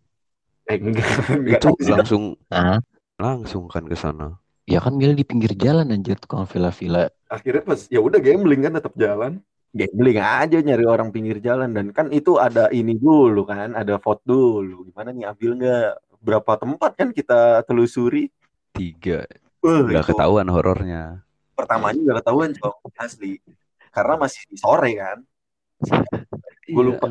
Eh 0.69 0.77
enggak, 0.77 1.05
enggak 1.37 1.61
Itu 1.61 1.69
langsung 1.85 2.23
Hah? 2.49 2.79
langsung 3.17 3.69
kan 3.69 3.85
ke 3.85 3.93
sana. 3.93 4.37
Ya 4.65 4.81
kan 4.81 4.93
milih 4.97 5.13
di 5.17 5.25
pinggir 5.27 5.53
jalan 5.53 5.93
anjir 5.93 6.17
tukang 6.17 6.45
villa-villa. 6.49 7.09
akhirnya 7.31 7.63
pas 7.63 7.87
ya 7.87 8.03
udah 8.03 8.19
gambling 8.19 8.59
kan 8.59 8.75
tetap 8.75 8.91
jalan 8.99 9.39
gambling 9.71 10.19
aja 10.19 10.59
nyari 10.59 10.83
orang 10.83 11.15
pinggir 11.15 11.39
jalan 11.39 11.71
dan 11.71 11.95
kan 11.95 12.11
itu 12.11 12.35
ada 12.35 12.67
ini 12.75 12.99
dulu 12.99 13.47
kan 13.47 13.71
ada 13.71 13.95
vote 14.03 14.19
dulu 14.27 14.83
gimana 14.91 15.15
nih 15.15 15.31
ambil 15.31 15.51
nggak 15.55 15.87
berapa 16.19 16.51
tempat 16.59 16.91
kan 16.99 17.09
kita 17.15 17.63
telusuri 17.63 18.27
Tiga. 18.71 19.27
Nggak 19.63 20.03
itu 20.03 20.09
ketahuan 20.15 20.47
horornya. 20.47 21.23
Pertamanya 21.53 21.99
nggak 22.01 22.17
ketahuan 22.23 22.51
cok 22.55 22.75
asli 22.97 23.37
karena 23.91 24.13
masih 24.17 24.41
sore 24.55 24.91
kan 24.95 25.17
gue 26.71 26.83
lupa 26.83 27.05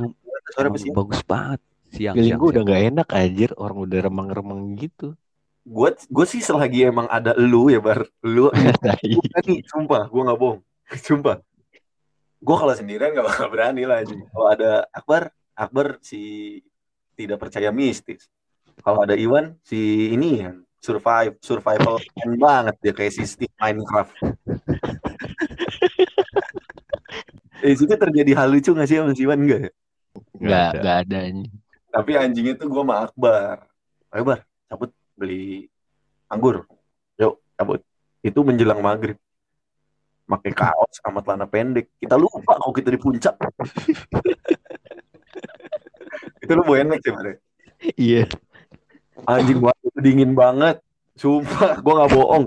sore 0.50 0.66
Emang 0.66 0.74
apa 0.74 0.78
sih 0.82 0.92
bagus 0.92 1.20
banget. 1.24 1.60
Siang, 1.90 2.14
Feeling 2.14 2.30
siang, 2.30 2.38
gue 2.38 2.48
udah 2.54 2.62
siang. 2.62 2.70
gak 2.70 2.82
enak 2.94 3.08
anjir, 3.18 3.50
orang 3.58 3.78
udah 3.82 3.98
remang-remang 4.06 4.60
gitu. 4.78 5.18
gue 5.60 5.90
gue 5.92 6.26
sih 6.26 6.40
selagi 6.40 6.88
emang 6.88 7.06
ada 7.10 7.34
lu 7.36 7.68
ya 7.70 7.82
bar 7.82 8.06
lu. 8.24 8.48
Bukan 9.18 9.42
nih, 9.46 9.60
sumpah, 9.66 10.06
gue 10.06 10.22
nggak 10.22 10.38
bohong. 10.40 10.60
Sumpah. 11.06 11.36
Gue 12.40 12.56
kalau 12.56 12.74
sendirian 12.74 13.12
nggak 13.12 13.26
bakal 13.26 13.46
berani 13.52 13.84
lah. 13.84 14.02
anjing. 14.02 14.22
Kalau 14.30 14.48
ada 14.48 14.86
Akbar, 14.94 15.34
Akbar 15.52 15.98
si 16.00 16.20
tidak 17.18 17.42
percaya 17.42 17.68
mistis. 17.74 18.30
Kalau 18.80 19.04
ada 19.04 19.12
Iwan, 19.18 19.60
si 19.60 20.10
ini 20.14 20.40
yang 20.46 20.64
survive, 20.80 21.36
survival 21.44 22.00
banget 22.40 22.74
dia 22.80 22.92
kayak 22.96 23.12
sistem 23.12 23.52
Minecraft. 23.60 24.16
eh, 27.64 27.76
situ 27.76 27.92
terjadi 27.92 28.32
hal 28.32 28.48
lucu 28.48 28.72
nggak 28.72 28.88
sih 28.88 28.96
sama 28.96 29.12
si 29.12 29.28
Iwan 29.28 29.44
enggak 29.44 29.60
ya? 29.68 29.70
Gak, 30.40 30.68
ada. 30.74 30.80
gak 30.80 30.96
ada 31.06 31.18
anjing. 31.28 31.54
Tapi 31.90 32.12
anjingnya 32.16 32.54
tuh 32.56 32.68
gue 32.72 32.82
sama 32.82 33.04
Akbar. 33.04 33.56
Akbar, 34.10 34.38
cabut 34.66 34.90
beli 35.14 35.68
anggur. 36.32 36.64
Yuk, 37.20 37.36
cabut. 37.60 37.80
Itu 38.24 38.40
menjelang 38.40 38.80
maghrib. 38.80 39.20
Pakai 40.24 40.54
kaos 40.54 41.02
sama 41.02 41.20
celana 41.26 41.50
pendek. 41.50 41.90
Kita 41.98 42.14
lupa 42.14 42.56
kalau 42.56 42.72
kita 42.72 42.94
di 42.94 43.00
puncak. 43.02 43.34
itu 46.42 46.52
lu 46.54 46.62
boyan 46.62 46.94
sih. 47.02 47.12
Iya. 47.98 48.24
Anjing 49.26 49.60
gua 49.60 49.74
dingin 50.00 50.32
banget. 50.34 50.80
Sumpah, 51.14 51.76
gua 51.84 51.94
nggak 52.04 52.12
bohong. 52.16 52.44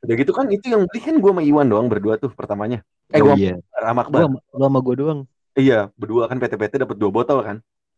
Udah 0.00 0.14
gitu 0.16 0.32
kan 0.32 0.46
itu 0.48 0.72
yang 0.72 0.88
beli 0.88 1.00
kan 1.02 1.16
gua 1.20 1.36
sama 1.36 1.42
Iwan 1.44 1.66
doang 1.68 1.86
berdua 1.90 2.16
tuh 2.16 2.32
pertamanya. 2.32 2.80
Eh 3.10 3.20
Oh 3.20 3.34
iya. 3.34 3.58
sama 3.74 4.06
Lu 4.06 4.06
Akbar. 4.06 4.20
sama, 4.26 4.38
lu 4.38 4.62
sama 4.62 4.78
gue 4.86 4.94
doang. 4.96 5.20
Iya, 5.58 5.90
berdua 5.98 6.30
kan 6.30 6.38
PT-PT 6.38 6.86
dapat 6.86 6.94
dua 6.94 7.10
botol 7.10 7.42
kan. 7.42 7.56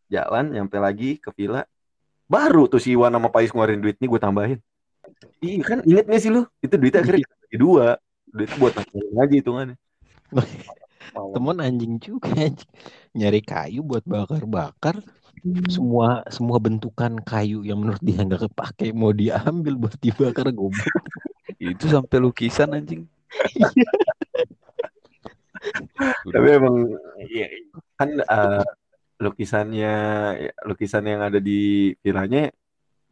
Jalan, 0.09 0.57
nyampe 0.57 0.81
lagi 0.81 1.21
ke 1.21 1.29
villa. 1.37 1.69
Baru 2.27 2.65
tuh 2.65 2.81
si 2.81 2.97
Iwan 2.97 3.13
sama 3.13 3.29
Pais 3.29 3.53
ngeluarin 3.53 3.85
duit 3.85 4.01
nih 4.01 4.09
gue 4.09 4.21
tambahin. 4.21 4.59
Iya 5.45 5.61
kan, 5.61 5.79
inget 5.85 6.09
gak 6.09 6.21
sih 6.25 6.33
lu? 6.33 6.49
Itu 6.65 6.81
duitnya 6.81 7.05
akhirnya 7.05 7.29
jadi 7.45 7.57
dua. 7.61 7.87
Duit 8.33 8.49
buat 8.57 8.73
tambahin 8.73 9.13
aja 9.21 9.35
hitungannya. 9.37 9.77
Temen 11.37 11.57
anjing 11.61 11.95
juga 12.01 12.33
anjing. 12.33 12.71
Nyari 13.13 13.41
kayu 13.45 13.85
buat 13.85 14.01
bakar-bakar. 14.09 15.05
Semua 15.67 16.23
semua 16.31 16.63
bentukan 16.63 17.19
kayu 17.19 17.67
yang 17.67 17.83
menurut 17.83 17.99
dia 17.99 18.23
nggak 18.23 18.47
kepake 18.47 18.95
mau 18.95 19.11
diambil 19.11 19.75
buat 19.75 19.99
dibakar 19.99 20.55
goblok. 20.55 20.87
Itu 21.59 21.91
sampai 21.91 22.17
lukisan 22.23 22.79
anjing. 22.79 23.11
Tapi 26.31 26.49
emang 26.51 26.95
iya, 27.27 27.51
kan 27.99 28.23
eh, 28.23 28.65
lukisannya 29.19 29.95
lukisan 30.67 31.07
yang 31.07 31.21
ada 31.27 31.39
di 31.43 31.91
villanya 32.03 32.51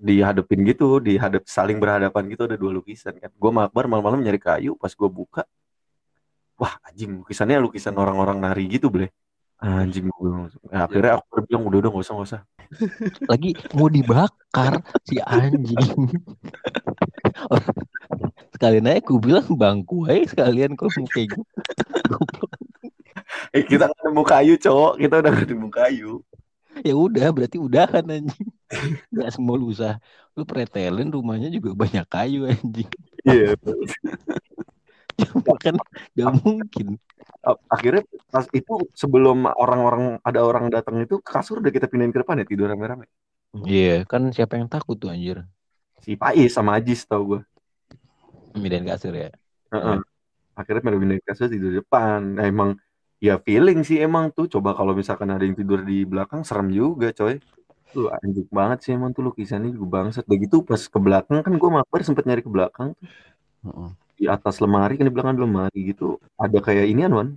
dihadapin 0.00 0.64
gitu, 0.64 0.98
dihadap 1.02 1.44
saling 1.44 1.76
berhadapan 1.76 2.30
gitu 2.30 2.46
ada 2.46 2.56
dua 2.56 2.72
lukisan 2.72 3.18
kan. 3.20 3.30
Gue 3.34 3.50
sama 3.52 3.68
Akbar 3.68 3.84
malam-malam 3.90 4.24
nyari 4.24 4.40
kayu, 4.40 4.72
pas 4.78 4.90
gue 4.90 5.10
buka, 5.10 5.44
wah 6.56 6.74
anjing 6.86 7.20
lukisannya 7.20 7.60
lukisan 7.60 7.94
orang-orang 7.98 8.40
nari 8.40 8.64
gitu 8.70 8.88
ble. 8.88 9.12
Anjing 9.60 10.08
gue 10.08 10.20
bilang. 10.24 10.48
Nah, 10.72 10.88
akhirnya 10.88 11.20
aku 11.20 11.44
bilang 11.44 11.62
udah 11.68 11.78
udah 11.84 11.90
nggak 11.92 12.04
usah 12.04 12.14
nggak 12.16 12.28
usah. 12.32 12.42
Lagi 13.28 13.50
mau 13.76 13.88
dibakar 13.92 14.80
si 15.04 15.20
anjing. 15.20 15.76
sekalian 18.56 18.92
aja 18.92 19.00
gue 19.00 19.20
bilang 19.20 19.48
bangku 19.56 20.04
aja 20.04 20.32
sekalian 20.32 20.76
kok 20.76 20.88
mau 20.96 21.08
kayak 21.12 21.28
gitu. 21.36 21.42
Goblok. 22.08 22.52
Eh 23.52 23.62
kita 23.62 23.92
nemu 23.92 24.22
kayu 24.26 24.54
cowok, 24.56 24.92
kita 24.96 25.14
udah 25.20 25.32
nemu 25.32 25.68
kayu. 25.68 26.12
ya 26.80 26.94
udah 26.96 27.28
berarti 27.28 27.56
udahan 27.60 28.04
anjing. 28.08 28.48
Gak 29.12 29.30
semua 29.36 29.60
lu 29.60 29.76
usah. 29.76 30.00
Lu 30.32 30.48
pretelin 30.48 31.12
rumahnya 31.12 31.52
juga 31.52 31.76
banyak 31.76 32.06
kayu 32.08 32.48
anjing. 32.48 32.90
Iya. 33.28 33.60
Kan 35.60 35.76
gak 36.16 36.32
mungkin. 36.40 36.98
Akhirnya 37.68 38.04
pas 38.28 38.44
itu 38.52 38.72
sebelum 38.92 39.48
orang-orang 39.48 40.20
ada 40.20 40.40
orang 40.44 40.68
datang 40.68 41.00
itu 41.00 41.20
kasur 41.24 41.64
udah 41.64 41.72
kita 41.72 41.88
pindahin 41.88 42.12
ke 42.12 42.20
depan 42.20 42.40
ya 42.40 42.46
tidur 42.48 42.68
rame-rame. 42.68 43.08
Iya, 43.66 44.06
kan 44.06 44.30
siapa 44.30 44.60
yang 44.60 44.70
takut 44.70 44.94
tuh 44.94 45.10
anjir. 45.10 45.42
Si 46.00 46.14
Pais 46.16 46.52
sama 46.52 46.78
Ajis 46.78 47.02
tau 47.08 47.22
gue. 47.24 47.40
Pindahin 48.54 48.86
kasur 48.86 49.14
ya. 49.16 49.30
Heeh. 49.74 49.98
Akhirnya 50.54 50.82
pada 50.84 50.96
pindah 51.00 51.18
kasur 51.24 51.48
tidur 51.48 51.70
di 51.72 51.78
depan. 51.80 52.36
Nah, 52.36 52.44
emang 52.44 52.76
ya 53.20 53.40
feeling 53.40 53.80
sih 53.84 54.00
emang 54.00 54.28
tuh. 54.32 54.48
Coba 54.48 54.76
kalau 54.76 54.92
misalkan 54.92 55.32
ada 55.32 55.40
yang 55.40 55.56
tidur 55.56 55.80
di 55.80 56.04
belakang 56.04 56.44
serem 56.44 56.68
juga 56.68 57.10
coy. 57.16 57.40
Tuh 57.90 58.06
anjing 58.12 58.46
banget 58.54 58.78
sih 58.86 58.92
emang 58.94 59.10
tuh 59.10 59.26
lukisannya 59.26 59.74
juga 59.74 59.98
bangsat. 59.98 60.22
Udah 60.28 60.38
gitu 60.38 60.62
pas 60.62 60.78
ke 60.78 60.98
belakang 61.00 61.42
kan 61.42 61.52
gue 61.56 61.70
makbar 61.72 62.00
sempet 62.06 62.22
nyari 62.28 62.42
ke 62.44 62.50
belakang 62.52 62.94
tuh. 62.94 63.08
Heeh. 63.66 63.90
Di 64.20 64.28
atas 64.28 64.60
lemari 64.60 65.00
kan 65.00 65.08
di 65.08 65.12
belakang 65.12 65.32
ada 65.32 65.42
lemari 65.48 65.80
gitu. 65.96 66.20
Ada 66.36 66.60
kayak 66.60 66.92
inian 66.92 67.12
Wan. 67.16 67.28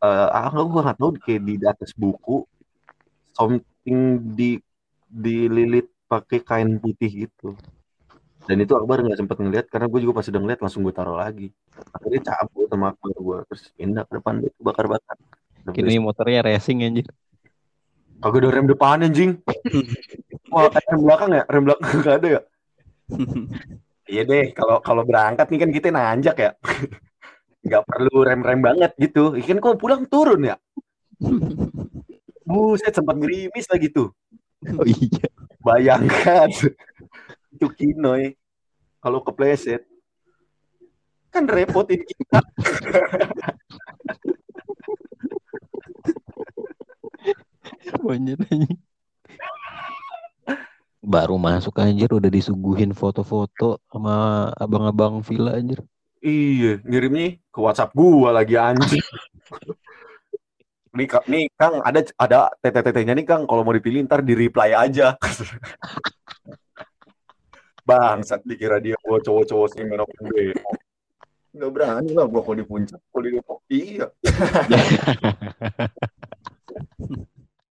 Eh 0.00 0.28
ah 0.32 0.48
gue 0.48 0.80
nggak 0.80 0.96
tahu 0.96 1.20
kayak 1.20 1.40
di 1.44 1.54
atas 1.68 1.92
buku 1.92 2.48
something 3.36 4.16
di 4.32 4.56
dililit 5.04 5.92
pakai 6.08 6.40
kain 6.40 6.80
putih 6.80 7.28
gitu. 7.28 7.52
Dan 8.48 8.64
itu 8.64 8.72
Akbar 8.72 9.04
nggak 9.04 9.20
sempet 9.20 9.36
ngeliat 9.36 9.66
karena 9.68 9.86
gue 9.86 10.00
juga 10.00 10.16
pas 10.16 10.26
udah 10.32 10.40
ngeliat 10.40 10.60
langsung 10.64 10.80
gue 10.80 10.94
taruh 10.96 11.20
lagi. 11.20 11.52
Akhirnya 11.92 12.32
cabut 12.32 12.66
sama 12.72 12.96
Akbar 12.96 13.10
gue 13.12 13.36
terus 13.52 13.62
pindah 13.76 14.08
ke 14.08 14.12
depan 14.16 14.40
dia 14.40 14.50
bakar-bakar. 14.64 15.16
Udah 15.68 15.72
Kini 15.76 16.00
motornya 16.00 16.40
racing 16.40 16.88
anjir. 16.88 17.06
Kagak 18.20 18.40
ada 18.44 18.48
rem 18.52 18.66
depan 18.68 19.04
anjing. 19.04 19.30
Wah, 20.52 20.68
rem 20.72 21.00
belakang 21.04 21.30
ya? 21.36 21.42
Rem 21.48 21.62
belakang 21.68 21.88
gak 22.04 22.16
ada 22.20 22.28
ya? 22.28 22.40
Iya 24.10 24.22
deh, 24.26 24.44
kalau 24.58 24.82
kalau 24.82 25.02
berangkat 25.06 25.46
nih 25.54 25.60
kan 25.62 25.70
kita 25.70 25.88
nanjak 25.94 26.36
ya. 26.36 26.50
Gak 27.70 27.84
perlu 27.86 28.26
rem-rem 28.26 28.58
banget 28.58 28.90
gitu. 28.98 29.38
Ikan 29.38 29.62
kok 29.62 29.78
pulang 29.78 30.02
turun 30.10 30.42
ya? 30.50 30.56
Buset 32.42 32.90
sempat 32.90 33.14
gerimis 33.22 33.70
lagi 33.70 33.86
tuh. 33.94 34.10
Oh 34.74 34.82
iya. 34.82 35.28
Bayangkan 35.62 36.50
itu 37.54 37.66
Kinoy 37.76 38.34
kalau 38.98 39.20
kepleset 39.22 39.84
kan 41.30 41.46
repotin 41.46 42.02
kita 42.02 42.42
anjing. 48.10 48.89
Baru 51.10 51.42
masuk 51.42 51.74
anjir. 51.82 52.14
Udah 52.14 52.30
disuguhin 52.30 52.94
foto-foto 52.94 53.82
sama 53.90 54.46
abang-abang 54.54 55.26
villa 55.26 55.58
anjir. 55.58 55.82
iya 56.20 56.76
ngirimnya 56.84 57.40
ke 57.48 57.58
WhatsApp 57.64 57.96
gua 57.96 58.30
lagi 58.30 58.54
anjing. 58.54 59.02
Nih, 60.90 61.06
nih 61.06 61.46
Kang 61.54 61.78
ada 61.86 62.02
ada 62.18 62.50
tete-tetenya 62.58 63.14
nih 63.14 63.22
Kang. 63.22 63.46
Kalau 63.46 63.62
mau 63.62 63.70
dipilih 63.70 64.02
ntar 64.10 64.26
di 64.26 64.34
reply 64.34 64.74
aja. 64.74 65.14
Bangsat 67.86 68.42
dikira 68.42 68.82
dia 68.82 68.98
gua 68.98 69.22
cowok-cowok 69.22 69.66
sih 69.70 69.86
main 69.86 70.02
open 70.02 70.26
BO 70.30 70.70
nggak 71.50 71.70
berani 71.74 72.14
lah 72.14 72.30
gua 72.30 72.46
kalau 72.46 72.62
di 72.62 72.66
puncak 72.66 73.00
kalau 73.10 73.22
di 73.26 73.30
Depok. 73.34 73.58
Iya 73.70 74.06